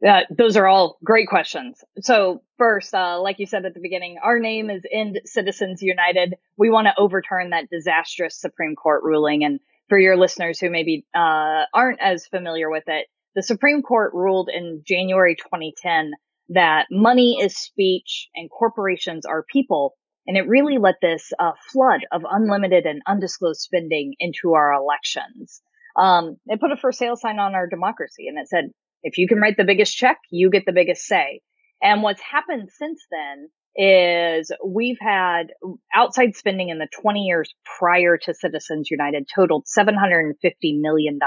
Uh, 0.07 0.21
those 0.37 0.57
are 0.57 0.67
all 0.67 0.99
great 1.03 1.27
questions. 1.27 1.83
So 2.01 2.43
first, 2.59 2.95
uh, 2.95 3.21
like 3.21 3.39
you 3.39 3.47
said 3.47 3.65
at 3.65 3.73
the 3.73 3.81
beginning, 3.81 4.19
our 4.23 4.39
name 4.39 4.69
is 4.69 4.83
End 4.93 5.21
Citizens 5.25 5.81
United. 5.81 6.35
We 6.59 6.69
want 6.69 6.87
to 6.87 6.95
overturn 6.99 7.51
that 7.51 7.71
disastrous 7.71 8.39
Supreme 8.39 8.77
Court 8.77 9.03
ruling. 9.05 9.43
And 9.43 9.59
for 9.89 9.99
your 9.99 10.17
listeners 10.17 10.61
who 10.61 10.69
maybe 10.71 11.07
uh, 11.15 11.65
aren't 11.73 12.01
as 12.01 12.27
familiar 12.27 12.71
with 12.71 12.85
it, 12.89 13.07
the 13.35 13.43
Supreme 13.43 13.83
Court 13.83 14.13
ruled 14.13 14.51
in 14.53 14.83
January 14.87 15.35
2010 15.35 16.13
that 16.51 16.87
money 16.91 17.39
is 17.41 17.57
speech 17.57 18.29
and 18.35 18.51
corporations 18.51 19.25
are 19.25 19.45
people. 19.51 19.95
And 20.27 20.37
it 20.37 20.47
really 20.47 20.77
let 20.79 20.97
this 21.01 21.33
uh, 21.39 21.53
flood 21.73 22.01
of 22.13 22.23
unlimited 22.31 22.85
and 22.85 23.01
undisclosed 23.07 23.61
spending 23.61 24.15
into 24.19 24.55
our 24.55 24.73
elections 24.73 25.63
um, 25.99 26.37
they 26.49 26.57
put 26.57 26.73
a 26.73 26.77
for 26.77 26.93
sale 26.93 27.17
sign 27.17 27.39
on 27.39 27.55
our 27.55 27.67
democracy 27.67 28.29
and 28.29 28.39
it 28.39 28.49
said, 28.49 28.71
if 29.03 29.19
you 29.19 29.29
can 29.29 29.39
write 29.39 29.57
the 29.57 29.65
biggest 29.65 29.97
check, 29.97 30.19
you 30.31 30.51
get 30.51 30.65
the 30.67 30.73
biggest 30.73 31.03
say. 31.03 31.41
And 31.83 32.03
what's 32.03 32.23
happened 32.23 32.71
since 32.73 33.01
then 33.11 33.49
is 33.77 34.51
we've 34.65 34.99
had 35.01 35.49
outside 35.95 36.35
spending 36.35 36.71
in 36.71 36.79
the 36.79 36.89
20 37.01 37.21
years 37.21 37.55
prior 37.79 38.17
to 38.17 38.35
Citizens 38.35 38.91
United 38.91 39.29
totaled 39.33 39.67
$750 39.67 40.33
million. 40.81 41.19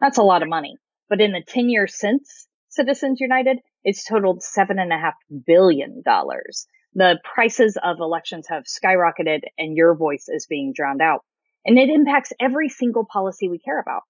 That's 0.00 0.18
a 0.18 0.22
lot 0.22 0.42
of 0.42 0.48
money. 0.48 0.76
But 1.08 1.20
in 1.20 1.32
the 1.32 1.42
10 1.46 1.68
years 1.68 1.94
since 1.96 2.48
Citizens 2.68 3.20
United, 3.20 3.58
it's 3.84 4.04
totaled 4.04 4.42
seven 4.42 4.78
and 4.78 4.92
a 4.92 4.98
half 4.98 5.14
billion 5.46 6.02
dollars. 6.04 6.66
The 6.94 7.18
prices 7.34 7.78
of 7.82 7.98
elections 8.00 8.46
have 8.48 8.64
skyrocketed 8.64 9.42
and 9.56 9.76
your 9.76 9.94
voice 9.94 10.26
is 10.28 10.46
being 10.48 10.72
drowned 10.74 11.00
out. 11.00 11.24
And 11.64 11.78
it 11.78 11.90
impacts 11.90 12.32
every 12.40 12.68
single 12.68 13.04
policy 13.04 13.48
we 13.48 13.58
care 13.58 13.80
about 13.80 14.02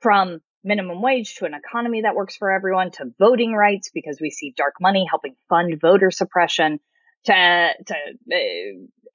from 0.00 0.40
minimum 0.64 1.02
wage 1.02 1.34
to 1.36 1.44
an 1.44 1.54
economy 1.54 2.02
that 2.02 2.14
works 2.14 2.36
for 2.36 2.50
everyone 2.50 2.90
to 2.92 3.12
voting 3.18 3.52
rights 3.52 3.90
because 3.92 4.18
we 4.20 4.30
see 4.30 4.54
dark 4.56 4.74
money 4.80 5.06
helping 5.08 5.36
fund 5.48 5.78
voter 5.80 6.10
suppression 6.10 6.80
to, 7.24 7.72
to 7.86 7.94
uh, 7.94 8.38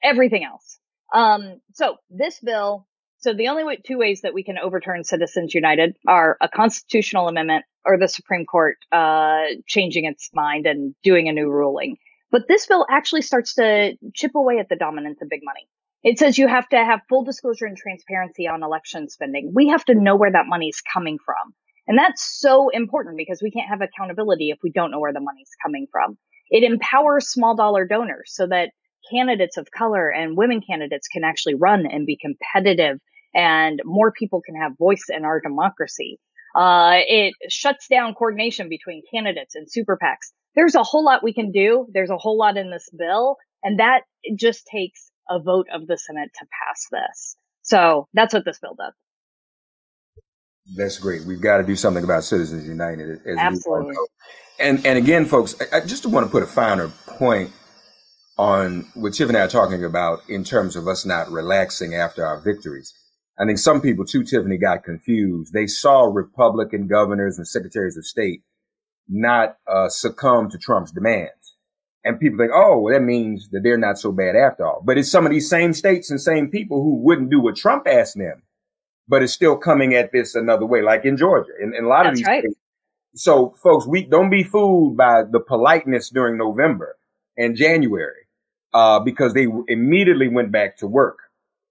everything 0.03 0.43
else. 0.43 0.79
Um, 1.13 1.59
so 1.73 1.97
this 2.09 2.39
bill, 2.39 2.87
so 3.17 3.33
the 3.33 3.47
only 3.47 3.63
way, 3.63 3.77
two 3.83 3.97
ways 3.97 4.21
that 4.21 4.33
we 4.33 4.43
can 4.43 4.57
overturn 4.57 5.03
Citizens 5.03 5.53
United 5.53 5.97
are 6.07 6.37
a 6.39 6.47
constitutional 6.47 7.27
amendment 7.27 7.65
or 7.85 7.97
the 7.97 8.07
Supreme 8.07 8.45
Court, 8.45 8.77
uh, 8.91 9.43
changing 9.67 10.05
its 10.05 10.29
mind 10.33 10.67
and 10.67 10.93
doing 11.03 11.27
a 11.27 11.33
new 11.33 11.49
ruling. 11.49 11.97
But 12.31 12.47
this 12.47 12.67
bill 12.67 12.85
actually 12.89 13.23
starts 13.23 13.55
to 13.55 13.93
chip 14.13 14.35
away 14.35 14.59
at 14.59 14.69
the 14.69 14.75
dominance 14.75 15.19
of 15.21 15.29
big 15.29 15.41
money. 15.43 15.67
It 16.03 16.17
says 16.17 16.37
you 16.37 16.47
have 16.47 16.67
to 16.69 16.77
have 16.77 17.01
full 17.09 17.23
disclosure 17.23 17.65
and 17.65 17.75
transparency 17.75 18.47
on 18.47 18.63
election 18.63 19.09
spending. 19.09 19.51
We 19.53 19.69
have 19.69 19.83
to 19.85 19.95
know 19.95 20.15
where 20.15 20.31
that 20.31 20.45
money 20.47 20.67
is 20.67 20.81
coming 20.93 21.17
from. 21.23 21.53
And 21.87 21.97
that's 21.97 22.39
so 22.39 22.69
important 22.69 23.17
because 23.17 23.41
we 23.41 23.51
can't 23.51 23.67
have 23.67 23.81
accountability 23.81 24.49
if 24.51 24.59
we 24.63 24.71
don't 24.71 24.91
know 24.91 24.99
where 24.99 25.13
the 25.13 25.19
money's 25.19 25.49
coming 25.61 25.87
from. 25.91 26.17
It 26.49 26.63
empowers 26.63 27.29
small 27.29 27.55
dollar 27.55 27.85
donors 27.85 28.31
so 28.33 28.47
that 28.47 28.69
candidates 29.11 29.57
of 29.57 29.71
color 29.71 30.09
and 30.09 30.37
women 30.37 30.61
candidates 30.61 31.07
can 31.07 31.23
actually 31.23 31.55
run 31.55 31.85
and 31.85 32.05
be 32.05 32.17
competitive 32.17 32.99
and 33.33 33.81
more 33.83 34.11
people 34.11 34.41
can 34.41 34.55
have 34.55 34.77
voice 34.77 35.05
in 35.09 35.25
our 35.25 35.41
democracy. 35.41 36.19
Uh, 36.55 36.97
it 37.07 37.33
shuts 37.49 37.87
down 37.87 38.13
coordination 38.13 38.69
between 38.69 39.01
candidates 39.13 39.55
and 39.55 39.69
super 39.69 39.97
PACs. 40.01 40.31
There's 40.55 40.75
a 40.75 40.83
whole 40.83 41.03
lot 41.03 41.23
we 41.23 41.33
can 41.33 41.51
do. 41.51 41.87
There's 41.93 42.09
a 42.09 42.17
whole 42.17 42.37
lot 42.37 42.57
in 42.57 42.71
this 42.71 42.89
bill 42.97 43.37
and 43.63 43.79
that 43.79 44.01
just 44.37 44.65
takes 44.67 45.08
a 45.29 45.39
vote 45.39 45.67
of 45.73 45.87
the 45.87 45.97
Senate 45.97 46.31
to 46.39 46.45
pass 46.45 46.87
this. 46.91 47.35
So 47.61 48.07
that's 48.13 48.33
what 48.33 48.45
this 48.45 48.59
bill 48.59 48.75
does. 48.77 48.93
That's 50.75 50.99
great. 50.99 51.25
We've 51.25 51.41
got 51.41 51.57
to 51.57 51.63
do 51.63 51.75
something 51.75 52.03
about 52.03 52.23
Citizens 52.23 52.67
United. 52.67 53.19
Absolutely. 53.37 53.95
And 54.59 54.85
and 54.85 54.97
again, 54.97 55.25
folks, 55.25 55.55
I 55.71 55.79
just 55.79 56.05
want 56.05 56.25
to 56.25 56.31
put 56.31 56.43
a 56.43 56.47
finer 56.47 56.89
point 57.07 57.51
on 58.37 58.87
what 58.93 59.13
Tiff 59.13 59.27
and 59.29 59.37
I 59.37 59.41
are 59.41 59.47
talking 59.47 59.83
about 59.83 60.19
in 60.29 60.43
terms 60.43 60.75
of 60.75 60.87
us 60.87 61.05
not 61.05 61.29
relaxing 61.31 61.95
after 61.95 62.25
our 62.25 62.39
victories. 62.39 62.93
I 63.39 63.45
think 63.45 63.57
some 63.57 63.81
people 63.81 64.05
too, 64.05 64.23
Tiffany, 64.23 64.57
got 64.57 64.83
confused. 64.83 65.53
They 65.53 65.67
saw 65.67 66.03
Republican 66.03 66.87
governors 66.87 67.37
and 67.37 67.47
secretaries 67.47 67.97
of 67.97 68.05
state 68.05 68.43
not 69.09 69.57
uh, 69.67 69.89
succumb 69.89 70.49
to 70.51 70.57
Trump's 70.57 70.91
demand. 70.91 71.29
And 72.05 72.19
people 72.19 72.37
think, 72.39 72.51
oh, 72.53 72.79
well, 72.79 72.93
that 72.93 73.01
means 73.01 73.49
that 73.49 73.61
they're 73.61 73.77
not 73.77 73.99
so 73.99 74.11
bad 74.11 74.35
after 74.35 74.65
all. 74.65 74.81
But 74.83 74.97
it's 74.97 75.11
some 75.11 75.25
of 75.25 75.31
these 75.31 75.49
same 75.49 75.73
states 75.73 76.09
and 76.09 76.19
same 76.21 76.49
people 76.49 76.81
who 76.81 76.95
wouldn't 76.95 77.29
do 77.29 77.41
what 77.41 77.57
Trump 77.57 77.87
asked 77.87 78.17
them, 78.17 78.41
but 79.07 79.21
it's 79.21 79.33
still 79.33 79.57
coming 79.57 79.93
at 79.95 80.11
this 80.11 80.33
another 80.35 80.65
way, 80.65 80.81
like 80.81 81.03
in 81.03 81.17
Georgia 81.17 81.51
and, 81.61 81.73
and 81.73 81.85
a 81.85 81.89
lot 81.89 82.03
That's 82.03 82.13
of 82.13 82.17
these 82.17 82.25
right. 82.27 82.43
states. 82.43 82.55
So 83.15 83.53
folks, 83.61 83.85
we 83.85 84.03
don't 84.03 84.29
be 84.29 84.43
fooled 84.43 84.95
by 84.95 85.23
the 85.23 85.39
politeness 85.41 86.09
during 86.09 86.37
November 86.37 86.95
and 87.37 87.55
January, 87.55 88.27
uh, 88.73 88.99
because 88.99 89.33
they 89.33 89.47
immediately 89.67 90.29
went 90.29 90.51
back 90.51 90.77
to 90.77 90.87
work, 90.87 91.17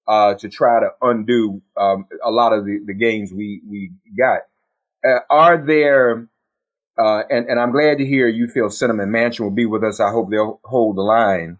uh, 0.08 0.34
to 0.34 0.48
try 0.48 0.80
to 0.80 0.90
undo, 1.00 1.62
um, 1.76 2.06
a 2.22 2.30
lot 2.30 2.52
of 2.52 2.66
the, 2.66 2.80
the 2.84 2.94
gains 2.94 3.32
we, 3.32 3.62
we 3.66 3.92
got. 4.18 4.40
Uh, 5.06 5.20
are 5.30 5.56
there, 5.64 6.26
uh, 6.98 7.22
and, 7.30 7.46
and 7.48 7.60
I'm 7.60 7.72
glad 7.72 7.98
to 7.98 8.06
hear 8.06 8.28
you 8.28 8.48
feel 8.48 8.66
Sinema 8.66 9.06
Manchin 9.06 9.40
will 9.40 9.50
be 9.50 9.66
with 9.66 9.84
us. 9.84 10.00
I 10.00 10.10
hope 10.10 10.30
they'll 10.30 10.60
hold 10.64 10.96
the 10.96 11.02
line. 11.02 11.58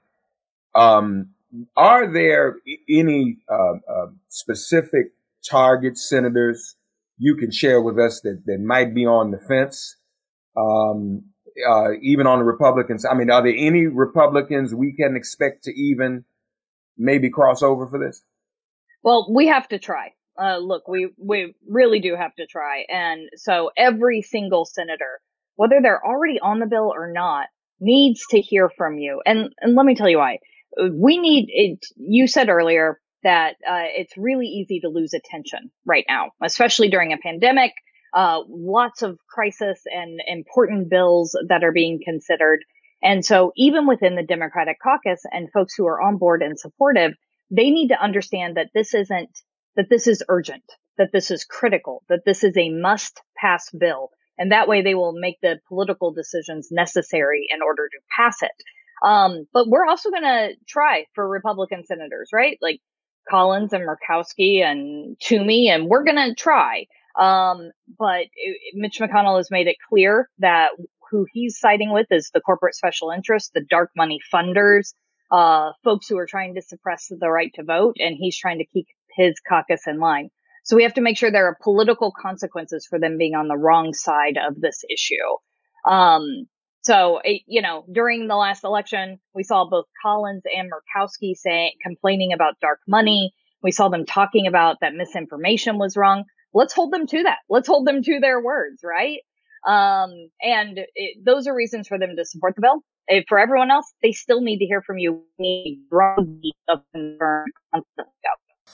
Um, 0.74 1.30
are 1.76 2.12
there 2.12 2.56
any 2.88 3.38
uh, 3.48 3.74
uh, 3.90 4.06
specific 4.28 5.12
target 5.48 5.96
senators 5.96 6.76
you 7.18 7.36
can 7.36 7.50
share 7.50 7.80
with 7.80 7.98
us 7.98 8.20
that, 8.22 8.42
that 8.46 8.60
might 8.60 8.94
be 8.94 9.06
on 9.06 9.30
the 9.30 9.38
fence? 9.38 9.96
Um, 10.56 11.24
uh, 11.66 11.92
even 12.02 12.26
on 12.26 12.38
the 12.38 12.44
Republicans. 12.44 13.04
I 13.04 13.14
mean, 13.14 13.30
are 13.30 13.42
there 13.42 13.54
any 13.56 13.86
Republicans 13.86 14.74
we 14.74 14.92
can 14.92 15.16
expect 15.16 15.64
to 15.64 15.72
even 15.72 16.24
maybe 16.96 17.30
cross 17.30 17.62
over 17.62 17.86
for 17.86 17.98
this? 17.98 18.22
Well, 19.02 19.26
we 19.32 19.46
have 19.48 19.68
to 19.68 19.78
try. 19.78 20.12
Uh, 20.40 20.58
look, 20.58 20.86
we, 20.86 21.10
we 21.16 21.54
really 21.68 22.00
do 22.00 22.14
have 22.14 22.34
to 22.36 22.46
try. 22.46 22.84
And 22.88 23.28
so 23.34 23.70
every 23.76 24.22
single 24.22 24.64
senator, 24.64 25.20
whether 25.58 25.80
they're 25.82 26.06
already 26.06 26.38
on 26.40 26.60
the 26.60 26.66
bill 26.66 26.92
or 26.94 27.12
not, 27.12 27.46
needs 27.80 28.22
to 28.30 28.40
hear 28.40 28.70
from 28.78 28.96
you. 28.98 29.20
And, 29.26 29.50
and 29.60 29.74
let 29.74 29.84
me 29.84 29.96
tell 29.96 30.08
you 30.08 30.18
why. 30.18 30.38
We 30.92 31.18
need 31.18 31.46
it. 31.48 31.84
You 31.96 32.28
said 32.28 32.48
earlier 32.48 33.00
that, 33.24 33.56
uh, 33.68 33.90
it's 33.96 34.16
really 34.16 34.46
easy 34.46 34.78
to 34.80 34.88
lose 34.88 35.14
attention 35.14 35.72
right 35.84 36.04
now, 36.08 36.30
especially 36.40 36.90
during 36.90 37.12
a 37.12 37.18
pandemic. 37.18 37.72
Uh, 38.14 38.38
lots 38.48 39.02
of 39.02 39.18
crisis 39.28 39.80
and 39.86 40.20
important 40.28 40.88
bills 40.88 41.36
that 41.48 41.64
are 41.64 41.72
being 41.72 41.98
considered. 42.04 42.60
And 43.02 43.24
so 43.24 43.50
even 43.56 43.88
within 43.88 44.14
the 44.14 44.22
Democratic 44.22 44.76
caucus 44.80 45.22
and 45.32 45.50
folks 45.52 45.74
who 45.76 45.86
are 45.86 46.00
on 46.00 46.18
board 46.18 46.40
and 46.40 46.56
supportive, 46.56 47.14
they 47.50 47.70
need 47.70 47.88
to 47.88 48.00
understand 48.00 48.56
that 48.56 48.70
this 48.74 48.94
isn't, 48.94 49.30
that 49.74 49.88
this 49.90 50.06
is 50.06 50.22
urgent, 50.28 50.64
that 50.98 51.10
this 51.12 51.32
is 51.32 51.44
critical, 51.44 52.04
that 52.08 52.24
this 52.24 52.44
is 52.44 52.56
a 52.56 52.70
must 52.70 53.20
pass 53.36 53.68
bill. 53.70 54.10
And 54.38 54.52
that 54.52 54.68
way 54.68 54.82
they 54.82 54.94
will 54.94 55.12
make 55.12 55.40
the 55.42 55.58
political 55.68 56.12
decisions 56.12 56.68
necessary 56.70 57.46
in 57.52 57.60
order 57.62 57.88
to 57.88 57.98
pass 58.16 58.42
it. 58.42 58.52
Um, 59.06 59.46
but 59.52 59.68
we're 59.68 59.86
also 59.86 60.10
going 60.10 60.22
to 60.22 60.50
try 60.66 61.04
for 61.14 61.28
Republican 61.28 61.84
senators, 61.84 62.30
right? 62.32 62.58
Like 62.60 62.80
Collins 63.28 63.72
and 63.72 63.84
Murkowski 63.84 64.62
and 64.62 65.16
Toomey, 65.20 65.68
and 65.68 65.86
we're 65.86 66.04
going 66.04 66.16
to 66.16 66.34
try. 66.34 66.86
Um, 67.18 67.70
but 67.98 68.26
it, 68.34 68.56
Mitch 68.74 68.98
McConnell 68.98 69.36
has 69.38 69.50
made 69.50 69.66
it 69.66 69.76
clear 69.88 70.28
that 70.38 70.70
who 71.10 71.26
he's 71.32 71.58
siding 71.58 71.92
with 71.92 72.06
is 72.10 72.30
the 72.32 72.40
corporate 72.40 72.74
special 72.74 73.10
interests, 73.10 73.50
the 73.54 73.64
dark 73.68 73.90
money 73.96 74.20
funders, 74.32 74.94
uh, 75.30 75.72
folks 75.84 76.08
who 76.08 76.18
are 76.18 76.26
trying 76.26 76.54
to 76.54 76.62
suppress 76.62 77.08
the 77.08 77.28
right 77.28 77.52
to 77.54 77.62
vote, 77.62 77.96
and 77.98 78.16
he's 78.18 78.36
trying 78.36 78.58
to 78.58 78.66
keep 78.66 78.86
his 79.16 79.34
caucus 79.46 79.86
in 79.86 79.98
line. 79.98 80.30
So 80.68 80.76
we 80.76 80.82
have 80.82 80.92
to 80.94 81.00
make 81.00 81.16
sure 81.16 81.30
there 81.30 81.46
are 81.46 81.56
political 81.62 82.12
consequences 82.12 82.86
for 82.86 82.98
them 82.98 83.16
being 83.16 83.34
on 83.34 83.48
the 83.48 83.56
wrong 83.56 83.94
side 83.94 84.36
of 84.36 84.60
this 84.60 84.84
issue. 84.90 85.90
Um, 85.90 86.46
so, 86.82 87.22
you 87.24 87.62
know, 87.62 87.86
during 87.90 88.28
the 88.28 88.36
last 88.36 88.64
election, 88.64 89.18
we 89.34 89.44
saw 89.44 89.64
both 89.64 89.86
Collins 90.02 90.42
and 90.54 90.70
Murkowski 90.70 91.32
saying, 91.34 91.72
complaining 91.82 92.34
about 92.34 92.60
dark 92.60 92.80
money. 92.86 93.32
We 93.62 93.70
saw 93.70 93.88
them 93.88 94.04
talking 94.04 94.46
about 94.46 94.76
that 94.82 94.92
misinformation 94.92 95.78
was 95.78 95.96
wrong. 95.96 96.24
Let's 96.52 96.74
hold 96.74 96.92
them 96.92 97.06
to 97.06 97.22
that. 97.22 97.38
Let's 97.48 97.66
hold 97.66 97.86
them 97.86 98.02
to 98.02 98.20
their 98.20 98.38
words, 98.38 98.82
right? 98.84 99.20
Um, 99.66 100.10
and 100.42 100.80
it, 100.94 101.24
those 101.24 101.46
are 101.46 101.54
reasons 101.54 101.88
for 101.88 101.98
them 101.98 102.14
to 102.14 102.26
support 102.26 102.56
the 102.56 102.60
bill. 102.60 102.82
If 103.06 103.24
for 103.26 103.38
everyone 103.38 103.70
else, 103.70 103.90
they 104.02 104.12
still 104.12 104.42
need 104.42 104.58
to 104.58 104.66
hear 104.66 104.82
from 104.82 104.98
you. 104.98 105.22
We 105.38 105.80
need 105.88 106.54
of 106.68 106.80
concern. 106.92 107.46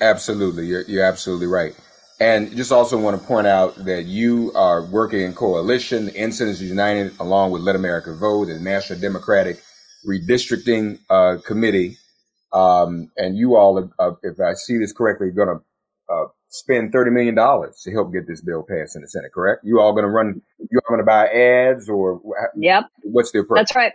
Absolutely, 0.00 0.66
you're 0.66 0.82
you're 0.82 1.04
absolutely 1.04 1.46
right. 1.46 1.74
And 2.20 2.56
just 2.56 2.70
also 2.70 2.98
want 2.98 3.20
to 3.20 3.26
point 3.26 3.46
out 3.46 3.74
that 3.84 4.04
you 4.04 4.52
are 4.54 4.84
working 4.84 5.20
in 5.20 5.34
coalition, 5.34 6.10
End 6.10 6.34
Citizens 6.34 6.68
United, 6.68 7.12
along 7.18 7.50
with 7.50 7.62
Let 7.62 7.74
America 7.74 8.14
Vote, 8.14 8.46
the 8.46 8.60
National 8.60 9.00
Democratic 9.00 9.60
Redistricting 10.06 11.00
uh, 11.10 11.38
Committee. 11.44 11.98
Um, 12.52 13.10
and 13.16 13.36
you 13.36 13.56
all, 13.56 13.90
uh, 13.98 14.12
if 14.22 14.38
I 14.38 14.54
see 14.54 14.78
this 14.78 14.92
correctly, 14.92 15.32
going 15.32 15.48
to 15.48 16.14
uh, 16.14 16.26
spend 16.48 16.92
$30 16.92 17.12
million 17.12 17.34
to 17.34 17.90
help 17.90 18.12
get 18.12 18.28
this 18.28 18.40
bill 18.40 18.62
passed 18.62 18.94
in 18.94 19.02
the 19.02 19.08
Senate, 19.08 19.32
correct? 19.32 19.64
You 19.64 19.80
all 19.80 19.92
going 19.92 20.04
to 20.04 20.10
run, 20.10 20.40
you 20.58 20.78
all 20.84 20.96
going 20.96 21.00
to 21.00 21.04
buy 21.04 21.26
ads 21.26 21.88
or 21.88 22.20
yep. 22.56 22.84
what's 23.02 23.32
the 23.32 23.40
approach? 23.40 23.58
That's 23.58 23.74
right. 23.74 23.92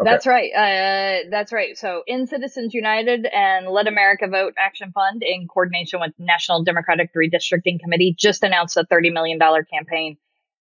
Okay. 0.00 0.10
That's 0.10 0.26
right. 0.26 0.50
Uh, 0.52 1.28
that's 1.30 1.52
right. 1.52 1.78
So 1.78 2.02
End 2.08 2.28
Citizens 2.28 2.74
United 2.74 3.26
and 3.26 3.68
Let 3.68 3.86
America 3.86 4.26
Vote 4.26 4.54
Action 4.58 4.90
Fund 4.92 5.22
in 5.22 5.46
coordination 5.46 6.00
with 6.00 6.12
National 6.18 6.64
Democratic 6.64 7.10
Redistricting 7.14 7.78
Committee 7.78 8.14
just 8.18 8.42
announced 8.42 8.76
a 8.76 8.84
$30 8.84 9.12
million 9.12 9.38
campaign 9.38 10.16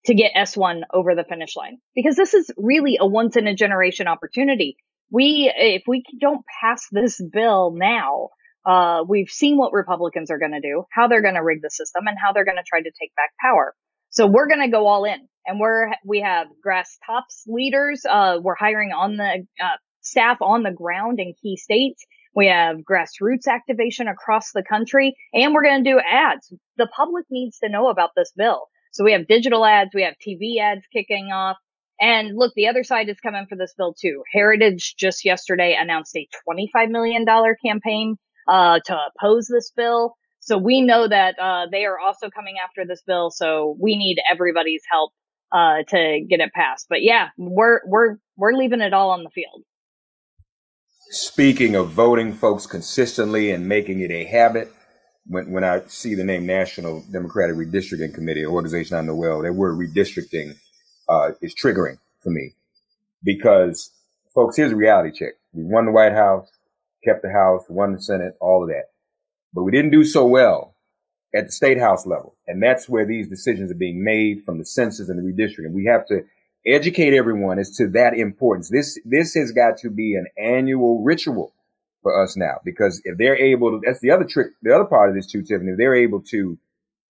to 0.06 0.14
get 0.14 0.32
S1 0.34 0.80
over 0.94 1.14
the 1.14 1.24
finish 1.24 1.56
line 1.56 1.78
because 1.94 2.16
this 2.16 2.32
is 2.32 2.50
really 2.56 2.96
a 2.98 3.06
once 3.06 3.36
in 3.36 3.46
a 3.46 3.54
generation 3.54 4.06
opportunity. 4.08 4.78
We, 5.10 5.52
if 5.54 5.82
we 5.86 6.04
don't 6.18 6.44
pass 6.62 6.86
this 6.90 7.20
bill 7.20 7.74
now, 7.76 8.30
uh, 8.64 9.04
we've 9.06 9.30
seen 9.30 9.58
what 9.58 9.74
Republicans 9.74 10.30
are 10.30 10.38
going 10.38 10.52
to 10.52 10.60
do, 10.60 10.84
how 10.90 11.08
they're 11.08 11.22
going 11.22 11.34
to 11.34 11.42
rig 11.44 11.60
the 11.60 11.70
system 11.70 12.06
and 12.06 12.16
how 12.22 12.32
they're 12.32 12.46
going 12.46 12.56
to 12.56 12.64
try 12.66 12.80
to 12.80 12.90
take 12.98 13.14
back 13.14 13.32
power. 13.42 13.74
So 14.10 14.26
we're 14.26 14.48
going 14.48 14.62
to 14.62 14.70
go 14.70 14.86
all 14.86 15.04
in 15.04 15.28
and 15.48 15.58
we're, 15.58 15.90
we 16.04 16.20
have 16.20 16.46
grass 16.62 16.98
tops 17.04 17.42
leaders. 17.48 18.02
Uh, 18.08 18.38
we're 18.40 18.54
hiring 18.54 18.92
on 18.92 19.16
the, 19.16 19.46
uh, 19.60 19.76
staff 20.02 20.38
on 20.40 20.62
the 20.62 20.70
ground 20.70 21.18
in 21.20 21.34
key 21.42 21.56
states. 21.56 22.04
We 22.34 22.46
have 22.46 22.78
grassroots 22.78 23.46
activation 23.48 24.08
across 24.08 24.52
the 24.52 24.62
country 24.62 25.16
and 25.34 25.52
we're 25.54 25.64
going 25.64 25.82
to 25.82 25.90
do 25.90 25.98
ads. 26.00 26.52
The 26.76 26.88
public 26.94 27.24
needs 27.30 27.58
to 27.58 27.68
know 27.68 27.88
about 27.88 28.10
this 28.16 28.32
bill. 28.36 28.66
So 28.92 29.04
we 29.04 29.12
have 29.12 29.26
digital 29.26 29.64
ads. 29.64 29.90
We 29.94 30.02
have 30.02 30.14
TV 30.26 30.60
ads 30.60 30.82
kicking 30.92 31.30
off. 31.32 31.56
And 32.00 32.36
look, 32.36 32.52
the 32.54 32.68
other 32.68 32.84
side 32.84 33.08
is 33.08 33.18
coming 33.20 33.46
for 33.48 33.56
this 33.56 33.74
bill 33.76 33.94
too. 34.00 34.22
Heritage 34.32 34.94
just 34.96 35.24
yesterday 35.24 35.76
announced 35.78 36.16
a 36.16 36.28
$25 36.48 36.90
million 36.90 37.26
campaign, 37.64 38.16
uh, 38.46 38.80
to 38.84 38.96
oppose 39.08 39.48
this 39.48 39.72
bill. 39.76 40.14
So 40.40 40.56
we 40.56 40.80
know 40.80 41.08
that 41.08 41.38
uh, 41.38 41.66
they 41.70 41.84
are 41.84 41.98
also 41.98 42.30
coming 42.30 42.54
after 42.64 42.86
this 42.86 43.02
bill. 43.06 43.30
So 43.30 43.76
we 43.80 43.96
need 43.96 44.18
everybody's 44.30 44.82
help 44.90 45.12
uh, 45.52 45.82
to 45.88 46.26
get 46.28 46.40
it 46.40 46.52
passed. 46.52 46.86
But 46.88 47.02
yeah, 47.02 47.28
we're 47.36 47.80
we're 47.86 48.16
we're 48.36 48.54
leaving 48.54 48.80
it 48.80 48.92
all 48.92 49.10
on 49.10 49.24
the 49.24 49.30
field. 49.30 49.62
Speaking 51.10 51.74
of 51.74 51.90
voting 51.90 52.32
folks 52.32 52.66
consistently 52.66 53.50
and 53.50 53.68
making 53.68 54.00
it 54.00 54.10
a 54.10 54.24
habit, 54.24 54.72
when 55.26 55.50
when 55.50 55.64
I 55.64 55.82
see 55.86 56.14
the 56.14 56.24
name 56.24 56.46
National 56.46 57.04
Democratic 57.10 57.56
Redistricting 57.56 58.14
Committee, 58.14 58.42
an 58.42 58.50
organization 58.50 58.96
I 58.96 59.00
know 59.02 59.14
well, 59.14 59.42
that 59.42 59.54
word 59.54 59.78
redistricting 59.78 60.56
uh, 61.08 61.30
is 61.40 61.54
triggering 61.54 61.98
for 62.22 62.30
me 62.30 62.52
because 63.22 63.90
folks, 64.34 64.56
here's 64.56 64.72
a 64.72 64.76
reality 64.76 65.16
check: 65.18 65.34
we 65.52 65.64
won 65.64 65.86
the 65.86 65.92
White 65.92 66.12
House, 66.12 66.48
kept 67.04 67.22
the 67.22 67.30
House, 67.32 67.64
won 67.68 67.94
the 67.94 68.02
Senate, 68.02 68.34
all 68.40 68.62
of 68.62 68.68
that 68.68 68.84
but 69.52 69.64
we 69.64 69.72
didn't 69.72 69.90
do 69.90 70.04
so 70.04 70.26
well 70.26 70.74
at 71.34 71.46
the 71.46 71.52
state 71.52 71.78
house 71.78 72.06
level. 72.06 72.34
And 72.46 72.62
that's 72.62 72.88
where 72.88 73.06
these 73.06 73.28
decisions 73.28 73.70
are 73.70 73.76
being 73.76 74.02
made 74.02 74.44
from 74.44 74.58
the 74.58 74.64
census 74.64 75.08
and 75.08 75.18
the 75.18 75.32
redistricting. 75.32 75.72
We 75.72 75.86
have 75.86 76.06
to 76.06 76.24
educate 76.66 77.14
everyone 77.14 77.58
as 77.58 77.70
to 77.76 77.88
that 77.88 78.14
importance. 78.14 78.70
This, 78.70 78.98
this 79.04 79.34
has 79.34 79.52
got 79.52 79.78
to 79.78 79.90
be 79.90 80.14
an 80.14 80.26
annual 80.38 81.02
ritual 81.02 81.52
for 82.02 82.22
us 82.22 82.36
now, 82.36 82.60
because 82.64 83.02
if 83.04 83.18
they're 83.18 83.36
able 83.36 83.72
to, 83.72 83.80
that's 83.84 84.00
the 84.00 84.10
other 84.10 84.24
trick, 84.24 84.48
the 84.62 84.74
other 84.74 84.84
part 84.84 85.10
of 85.10 85.16
this 85.16 85.26
too, 85.26 85.42
Tiffany, 85.42 85.72
if 85.72 85.78
they're 85.78 85.94
able 85.94 86.22
to, 86.30 86.58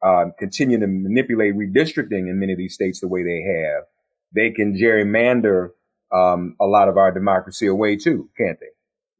um, 0.02 0.32
continue 0.38 0.78
to 0.78 0.86
manipulate 0.86 1.54
redistricting 1.54 2.28
in 2.28 2.38
many 2.38 2.52
of 2.52 2.58
these 2.58 2.74
states 2.74 3.00
the 3.00 3.08
way 3.08 3.22
they 3.22 3.42
have, 3.42 3.84
they 4.34 4.50
can 4.50 4.76
gerrymander, 4.76 5.70
um, 6.12 6.56
a 6.60 6.64
lot 6.64 6.88
of 6.88 6.96
our 6.96 7.12
democracy 7.12 7.66
away 7.66 7.96
too, 7.96 8.30
can't 8.38 8.58
they? 8.60 8.66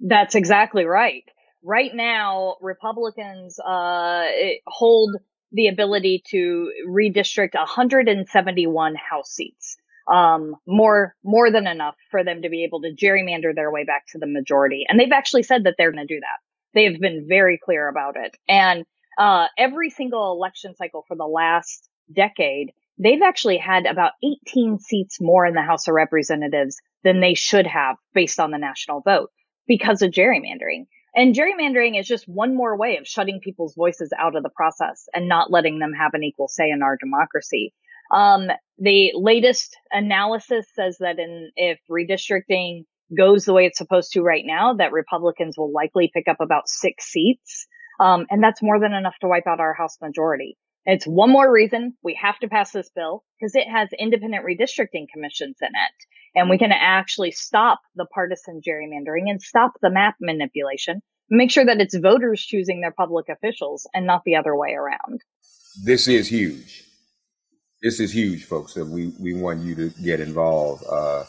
That's 0.01 0.35
exactly 0.35 0.85
right 0.85 1.25
right 1.63 1.91
now, 1.95 2.57
Republicans 2.61 3.59
uh, 3.59 4.27
hold 4.67 5.17
the 5.53 5.69
ability 5.69 6.23
to 6.29 6.71
redistrict 6.89 7.55
171 7.55 8.95
House 8.95 9.31
seats. 9.31 9.77
Um, 10.13 10.55
more, 10.67 11.15
more 11.23 11.51
than 11.51 11.67
enough 11.67 11.95
for 12.11 12.25
them 12.25 12.41
to 12.43 12.49
be 12.49 12.65
able 12.65 12.81
to 12.81 12.95
gerrymander 12.95 13.55
their 13.55 13.71
way 13.71 13.85
back 13.85 14.07
to 14.13 14.19
the 14.19 14.27
majority. 14.27 14.87
And 14.89 14.99
they've 14.99 15.13
actually 15.13 15.43
said 15.43 15.65
that 15.65 15.75
they're 15.77 15.93
going 15.93 16.07
to 16.07 16.15
do 16.15 16.21
that. 16.21 16.39
They 16.75 16.85
have 16.85 16.99
been 16.99 17.27
very 17.29 17.59
clear 17.63 17.89
about 17.89 18.17
it. 18.17 18.35
And, 18.49 18.87
uh, 19.19 19.49
every 19.59 19.91
single 19.91 20.33
election 20.33 20.75
cycle 20.77 21.05
for 21.07 21.17
the 21.17 21.27
last 21.27 21.91
decade, 22.11 22.73
they've 22.99 23.23
actually 23.23 23.59
had 23.59 23.85
about 23.85 24.13
18 24.23 24.79
seats 24.79 25.21
more 25.21 25.45
in 25.45 25.55
the 25.55 25.63
House 25.63 25.89
of 25.89 25.95
Representatives 25.95 26.81
than 27.05 27.21
they 27.21 27.35
should 27.35 27.67
have 27.67 27.97
based 28.15 28.41
on 28.41 28.51
the 28.51 28.59
national 28.59 29.01
vote 29.01 29.31
because 29.67 30.03
of 30.03 30.11
gerrymandering. 30.11 30.87
And 31.15 31.35
gerrymandering 31.35 31.99
is 31.99 32.07
just 32.07 32.29
one 32.29 32.55
more 32.55 32.77
way 32.77 32.97
of 32.97 33.07
shutting 33.07 33.41
people's 33.41 33.75
voices 33.75 34.13
out 34.19 34.37
of 34.37 34.43
the 34.43 34.51
process 34.51 35.09
and 35.15 35.29
not 35.29 35.51
letting 35.51 35.79
them 35.79 35.93
have 35.93 36.15
an 36.15 36.23
equal 36.23 36.49
say 36.49 36.71
in 36.71 36.83
our 36.83 36.97
democracy. 36.97 37.73
Um, 38.13 38.49
the 38.79 39.13
latest 39.15 39.77
analysis 39.91 40.67
says 40.75 40.99
that 41.01 41.19
in, 41.19 41.51
if 41.57 41.79
redistricting 41.91 42.85
goes 43.17 43.45
the 43.45 43.53
way 43.53 43.67
it's 43.67 43.79
supposed 43.79 44.13
to 44.13 44.23
right 44.23 44.45
now, 44.47 44.75
that 44.75 44.93
Republicans 44.93 45.57
will 45.57 45.73
likely 45.73 46.11
pick 46.13 46.29
up 46.29 46.41
about 46.41 46.69
six 46.69 47.07
seats. 47.07 47.67
Um, 48.01 48.27
and 48.31 48.43
that's 48.43 48.63
more 48.63 48.79
than 48.79 48.93
enough 48.93 49.17
to 49.21 49.29
wipe 49.29 49.47
out 49.47 49.61
our 49.61 49.75
House 49.75 49.99
majority. 50.01 50.57
It's 50.85 51.07
one 51.07 51.31
more 51.31 51.51
reason 51.51 51.95
we 52.03 52.19
have 52.21 52.39
to 52.39 52.49
pass 52.49 52.71
this 52.71 52.91
bill 52.95 53.25
because 53.39 53.55
it 53.55 53.69
has 53.69 53.89
independent 53.99 54.45
redistricting 54.47 55.07
commissions 55.13 55.57
in 55.61 55.69
it 55.69 56.07
and 56.39 56.49
we 56.49 56.59
can 56.59 56.73
actually 56.73 57.31
stop 57.31 57.81
the 57.95 58.07
partisan 58.07 58.61
gerrymandering 58.67 59.29
and 59.29 59.43
stop 59.43 59.73
the 59.83 59.91
map 59.91 60.15
manipulation 60.21 61.01
make 61.31 61.51
sure 61.51 61.65
that 61.65 61.81
it's 61.81 61.97
voters 61.97 62.41
choosing 62.41 62.81
their 62.81 62.93
public 62.93 63.29
officials 63.29 63.87
and 63.95 64.07
not 64.07 64.23
the 64.25 64.37
other 64.37 64.57
way 64.57 64.73
around 64.73 65.21
this 65.85 66.09
is 66.09 66.29
huge 66.29 66.85
this 67.83 68.01
is 68.01 68.13
huge 68.13 68.45
folks 68.45 68.77
and 68.77 68.91
we 68.91 69.13
we 69.21 69.35
want 69.35 69.61
you 69.61 69.75
to 69.75 69.91
get 70.03 70.21
involved 70.21 70.83
uh, 70.91 71.25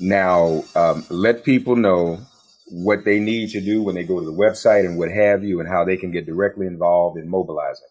now 0.00 0.62
um, 0.74 1.04
let 1.10 1.44
people 1.44 1.76
know 1.76 2.18
what 2.70 3.04
they 3.04 3.18
need 3.18 3.50
to 3.50 3.60
do 3.60 3.82
when 3.82 3.94
they 3.94 4.04
go 4.04 4.20
to 4.20 4.26
the 4.26 4.32
website 4.32 4.84
and 4.84 4.98
what 4.98 5.10
have 5.10 5.44
you, 5.44 5.60
and 5.60 5.68
how 5.68 5.84
they 5.84 5.96
can 5.96 6.10
get 6.10 6.26
directly 6.26 6.66
involved 6.66 7.18
in 7.18 7.28
mobilizing. 7.28 7.88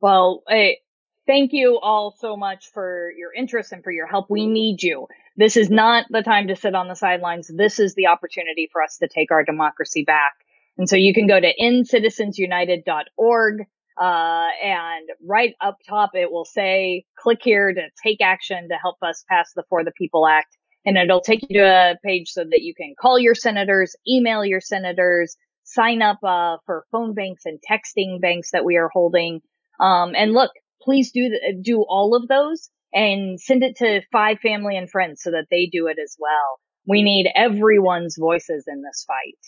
Well, 0.00 0.42
hey, 0.48 0.78
thank 1.26 1.52
you 1.52 1.78
all 1.80 2.14
so 2.18 2.36
much 2.36 2.70
for 2.72 3.12
your 3.16 3.32
interest 3.32 3.72
and 3.72 3.82
for 3.82 3.90
your 3.90 4.06
help. 4.06 4.30
We 4.30 4.46
need 4.46 4.82
you. 4.82 5.06
This 5.38 5.56
is 5.56 5.70
not 5.70 6.04
the 6.10 6.22
time 6.22 6.48
to 6.48 6.56
sit 6.56 6.74
on 6.74 6.88
the 6.88 6.96
sidelines. 6.96 7.46
This 7.46 7.78
is 7.78 7.94
the 7.94 8.08
opportunity 8.08 8.68
for 8.72 8.82
us 8.82 8.96
to 8.98 9.06
take 9.06 9.30
our 9.30 9.44
democracy 9.44 10.02
back. 10.02 10.32
And 10.76 10.88
so 10.88 10.96
you 10.96 11.14
can 11.14 11.28
go 11.28 11.38
to 11.38 11.54
endcitizensunited.org. 11.62 13.60
Uh, 14.00 14.48
and 14.64 15.08
right 15.24 15.54
up 15.60 15.78
top, 15.88 16.10
it 16.14 16.32
will 16.32 16.44
say, 16.44 17.04
click 17.16 17.38
here 17.42 17.72
to 17.72 17.82
take 18.02 18.20
action 18.20 18.68
to 18.68 18.74
help 18.82 18.96
us 19.00 19.24
pass 19.28 19.52
the 19.54 19.62
For 19.68 19.84
the 19.84 19.92
People 19.92 20.26
Act. 20.26 20.56
And 20.84 20.98
it'll 20.98 21.20
take 21.20 21.42
you 21.48 21.60
to 21.60 21.64
a 21.64 21.94
page 22.04 22.30
so 22.30 22.42
that 22.42 22.62
you 22.62 22.74
can 22.74 22.96
call 23.00 23.16
your 23.20 23.36
senators, 23.36 23.94
email 24.08 24.44
your 24.44 24.60
senators, 24.60 25.36
sign 25.62 26.02
up, 26.02 26.18
uh, 26.24 26.56
for 26.66 26.84
phone 26.90 27.14
banks 27.14 27.46
and 27.46 27.60
texting 27.70 28.20
banks 28.20 28.50
that 28.50 28.64
we 28.64 28.76
are 28.76 28.88
holding. 28.92 29.40
Um, 29.78 30.16
and 30.16 30.32
look, 30.32 30.50
please 30.82 31.12
do, 31.12 31.30
do 31.62 31.84
all 31.88 32.16
of 32.16 32.26
those 32.26 32.70
and 32.92 33.40
send 33.40 33.62
it 33.62 33.76
to 33.76 34.02
five 34.12 34.38
family 34.40 34.76
and 34.76 34.90
friends 34.90 35.22
so 35.22 35.30
that 35.30 35.46
they 35.50 35.68
do 35.70 35.86
it 35.86 35.98
as 36.02 36.16
well. 36.18 36.60
We 36.86 37.02
need 37.02 37.30
everyone's 37.34 38.16
voices 38.18 38.64
in 38.66 38.82
this 38.82 39.04
fight. 39.06 39.38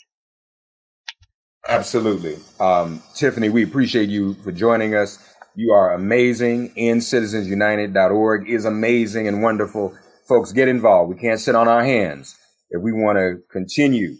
Absolutely. 1.68 2.36
Um, 2.58 3.02
Tiffany, 3.14 3.48
we 3.48 3.62
appreciate 3.62 4.08
you 4.08 4.34
for 4.34 4.52
joining 4.52 4.94
us. 4.94 5.18
You 5.54 5.72
are 5.72 5.92
amazing. 5.92 6.70
EndCitizensUnited.org 6.74 8.48
is 8.48 8.64
amazing 8.64 9.28
and 9.28 9.42
wonderful. 9.42 9.94
Folks, 10.28 10.52
get 10.52 10.68
involved. 10.68 11.10
We 11.10 11.20
can't 11.20 11.40
sit 11.40 11.54
on 11.54 11.68
our 11.68 11.84
hands. 11.84 12.36
If 12.70 12.82
we 12.82 12.92
want 12.92 13.18
to 13.18 13.38
continue 13.50 14.16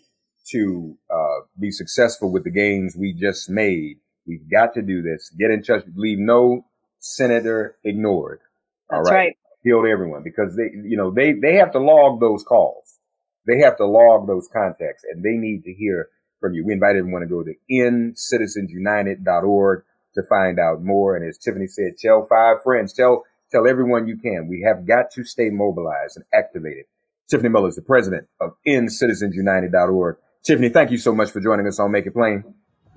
to 0.50 0.96
uh, 1.10 1.40
be 1.58 1.70
successful 1.70 2.32
with 2.32 2.44
the 2.44 2.50
gains 2.50 2.96
we 2.98 3.14
just 3.14 3.48
made, 3.48 3.98
we've 4.26 4.50
got 4.50 4.74
to 4.74 4.82
do 4.82 5.02
this. 5.02 5.30
Get 5.38 5.50
in 5.50 5.62
touch. 5.62 5.84
Leave 5.94 6.18
no 6.18 6.66
senator 6.98 7.76
ignored. 7.84 8.40
That's 8.90 9.08
All 9.08 9.14
right. 9.14 9.26
right. 9.26 9.36
To 9.66 9.86
everyone 9.86 10.22
because 10.24 10.56
they, 10.56 10.70
you 10.72 10.96
know, 10.96 11.10
they, 11.10 11.34
they 11.34 11.56
have 11.56 11.70
to 11.72 11.78
log 11.78 12.18
those 12.18 12.42
calls. 12.42 12.98
They 13.46 13.58
have 13.58 13.76
to 13.76 13.84
log 13.86 14.26
those 14.26 14.48
contacts 14.50 15.04
and 15.04 15.22
they 15.22 15.36
need 15.36 15.64
to 15.64 15.74
hear 15.74 16.08
from 16.40 16.54
you. 16.54 16.64
We 16.64 16.72
invite 16.72 16.96
everyone 16.96 17.20
to 17.20 17.26
go 17.26 17.42
to 17.42 17.52
endcitizensunited.org 17.70 19.84
to 20.14 20.22
find 20.28 20.58
out 20.58 20.82
more. 20.82 21.14
And 21.14 21.28
as 21.28 21.36
Tiffany 21.36 21.66
said, 21.66 21.98
tell 21.98 22.26
five 22.26 22.62
friends, 22.64 22.94
tell, 22.94 23.24
tell 23.52 23.68
everyone 23.68 24.08
you 24.08 24.16
can. 24.16 24.48
We 24.48 24.62
have 24.66 24.86
got 24.86 25.10
to 25.12 25.24
stay 25.24 25.50
mobilized 25.50 26.16
and 26.16 26.24
activated. 26.32 26.86
Tiffany 27.30 27.50
Muller 27.50 27.68
is 27.68 27.76
the 27.76 27.82
president 27.82 28.26
of 28.40 28.54
endcitizensunited.org. 28.66 30.16
Tiffany, 30.42 30.70
thank 30.70 30.90
you 30.90 30.98
so 30.98 31.14
much 31.14 31.30
for 31.30 31.40
joining 31.40 31.66
us 31.66 31.78
on 31.78 31.92
Make 31.92 32.06
It 32.06 32.14
Plain. 32.14 32.54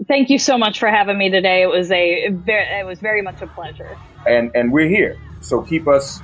Thank 0.07 0.29
you 0.29 0.39
so 0.39 0.57
much 0.57 0.79
for 0.79 0.89
having 0.89 1.17
me 1.17 1.29
today. 1.29 1.61
It 1.61 1.69
was 1.69 1.91
a 1.91 2.25
it 2.25 2.85
was 2.85 2.99
very 2.99 3.21
much 3.21 3.41
a 3.41 3.47
pleasure. 3.47 3.97
And 4.25 4.51
and 4.55 4.71
we're 4.71 4.87
here. 4.87 5.17
So 5.43 5.61
keep 5.61 5.87
us 5.87 6.21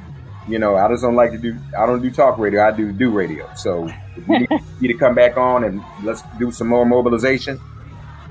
you 0.50 0.58
know, 0.58 0.76
I 0.76 0.90
just 0.90 1.04
don't 1.04 1.16
like 1.16 1.32
to 1.32 1.38
do. 1.38 1.56
I 1.78 1.86
don't 1.86 2.02
do 2.02 2.10
talk 2.10 2.40
radio. 2.40 2.66
I 2.66 2.72
do 2.72 2.92
do 2.92 3.12
radio. 3.12 3.48
So 3.56 3.88
if 4.18 4.28
you 4.28 4.48
need 4.82 4.88
to 4.88 4.96
come 4.96 5.14
back 5.14 5.38
on 5.38 5.64
and 5.64 5.84
let's 6.04 6.24
do 6.40 6.52
some 6.52 6.68
more 6.68 6.84
mobilization. 6.86 7.60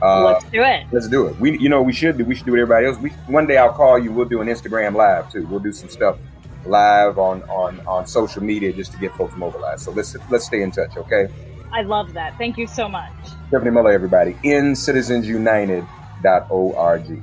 Uh, 0.02 0.24
let's 0.24 0.44
do 0.46 0.60
it. 0.62 0.86
Let's 0.92 1.06
do 1.08 1.26
it. 1.26 1.38
We, 1.38 1.58
you 1.58 1.68
know, 1.68 1.82
we 1.82 1.92
should 1.92 2.18
do. 2.18 2.24
We 2.24 2.34
should 2.34 2.46
do 2.46 2.50
what 2.52 2.60
everybody 2.60 2.86
else. 2.86 2.98
We 2.98 3.10
one 3.26 3.46
day 3.46 3.56
I'll 3.56 3.72
call 3.72 3.96
you. 3.98 4.12
We'll 4.12 4.28
do 4.28 4.40
an 4.40 4.48
Instagram 4.48 4.96
live 4.96 5.30
too. 5.30 5.46
We'll 5.46 5.60
do 5.60 5.72
some 5.72 5.88
stuff 5.88 6.18
live 6.66 7.18
on 7.18 7.44
on 7.44 7.78
on 7.86 8.04
social 8.06 8.42
media 8.42 8.72
just 8.72 8.90
to 8.92 8.98
get 8.98 9.14
folks 9.14 9.36
mobilized. 9.36 9.84
So 9.84 9.92
let's 9.92 10.16
let's 10.30 10.46
stay 10.46 10.62
in 10.62 10.72
touch. 10.72 10.96
Okay. 10.96 11.28
I 11.72 11.82
love 11.82 12.14
that. 12.14 12.36
Thank 12.38 12.58
you 12.58 12.66
so 12.66 12.88
much. 12.88 13.12
Stephanie 13.48 13.70
Muller, 13.70 13.92
everybody. 13.92 14.36
End 14.44 14.74
citizensunited.org. 14.74 17.22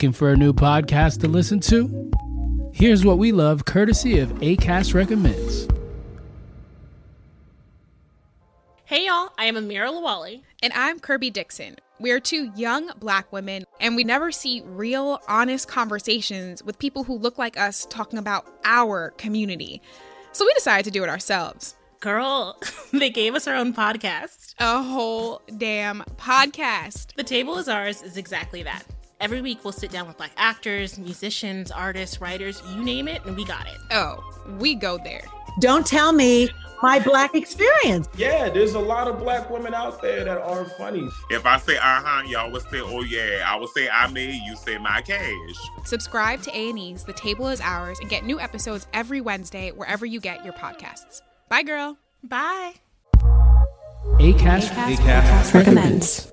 Looking 0.00 0.12
for 0.14 0.32
a 0.32 0.36
new 0.36 0.54
podcast 0.54 1.20
to 1.20 1.28
listen 1.28 1.60
to? 1.60 2.10
Here's 2.72 3.04
what 3.04 3.18
we 3.18 3.32
love 3.32 3.66
courtesy 3.66 4.18
of 4.18 4.30
ACAST 4.40 4.94
Recommends. 4.94 5.68
Hey 8.86 9.04
y'all, 9.04 9.28
I 9.36 9.44
am 9.44 9.56
Amira 9.56 9.90
Lawali. 9.90 10.40
And 10.62 10.72
I'm 10.72 11.00
Kirby 11.00 11.28
Dixon. 11.28 11.76
We 11.98 12.12
are 12.12 12.18
two 12.18 12.50
young 12.56 12.90
black 12.98 13.30
women, 13.30 13.64
and 13.78 13.94
we 13.94 14.02
never 14.02 14.32
see 14.32 14.62
real, 14.64 15.20
honest 15.28 15.68
conversations 15.68 16.64
with 16.64 16.78
people 16.78 17.04
who 17.04 17.18
look 17.18 17.36
like 17.36 17.60
us 17.60 17.86
talking 17.90 18.18
about 18.18 18.46
our 18.64 19.10
community. 19.18 19.82
So 20.32 20.46
we 20.46 20.54
decided 20.54 20.86
to 20.86 20.90
do 20.90 21.04
it 21.04 21.10
ourselves. 21.10 21.76
Girl, 22.00 22.58
they 22.94 23.10
gave 23.10 23.34
us 23.34 23.46
our 23.46 23.54
own 23.54 23.74
podcast. 23.74 24.54
A 24.60 24.82
whole 24.82 25.42
damn 25.58 26.04
podcast. 26.16 27.16
The 27.16 27.22
Table 27.22 27.58
is 27.58 27.68
Ours 27.68 28.00
is 28.00 28.16
exactly 28.16 28.62
that. 28.62 28.84
Every 29.20 29.42
week 29.42 29.62
we'll 29.62 29.72
sit 29.72 29.90
down 29.90 30.08
with 30.08 30.16
black 30.16 30.32
actors, 30.38 30.98
musicians, 30.98 31.70
artists, 31.70 32.22
writers, 32.22 32.62
you 32.74 32.82
name 32.82 33.06
it, 33.06 33.22
and 33.26 33.36
we 33.36 33.44
got 33.44 33.66
it. 33.66 33.76
Oh, 33.90 34.24
we 34.58 34.74
go 34.74 34.96
there. 34.96 35.22
Don't 35.60 35.86
tell 35.86 36.12
me 36.12 36.48
my 36.82 37.00
black 37.00 37.34
experience. 37.34 38.08
Yeah, 38.16 38.48
there's 38.48 38.72
a 38.72 38.78
lot 38.78 39.08
of 39.08 39.18
black 39.18 39.50
women 39.50 39.74
out 39.74 40.00
there 40.00 40.24
that 40.24 40.38
are 40.38 40.64
funny. 40.64 41.06
If 41.28 41.44
I 41.44 41.58
say 41.58 41.76
uh-huh, 41.76 42.22
y'all 42.28 42.50
will 42.50 42.60
say, 42.60 42.80
oh 42.80 43.02
yeah. 43.02 43.44
I 43.46 43.56
will 43.56 43.68
say 43.68 43.90
I 43.90 44.10
made, 44.10 44.40
you 44.46 44.56
say 44.56 44.78
my 44.78 45.02
cash. 45.02 45.54
Subscribe 45.84 46.40
to 46.42 46.50
A&E's 46.56 47.04
The 47.04 47.12
Table 47.12 47.48
is 47.48 47.60
Ours 47.60 47.98
and 48.00 48.08
get 48.08 48.24
new 48.24 48.40
episodes 48.40 48.86
every 48.94 49.20
Wednesday 49.20 49.70
wherever 49.72 50.06
you 50.06 50.20
get 50.20 50.44
your 50.44 50.54
podcasts. 50.54 51.20
Bye, 51.50 51.62
girl. 51.62 51.98
Bye. 52.24 52.74
ACAST, 54.18 54.70
ACAST, 54.70 54.96
ACAST 54.96 55.54
recommends. 55.54 56.32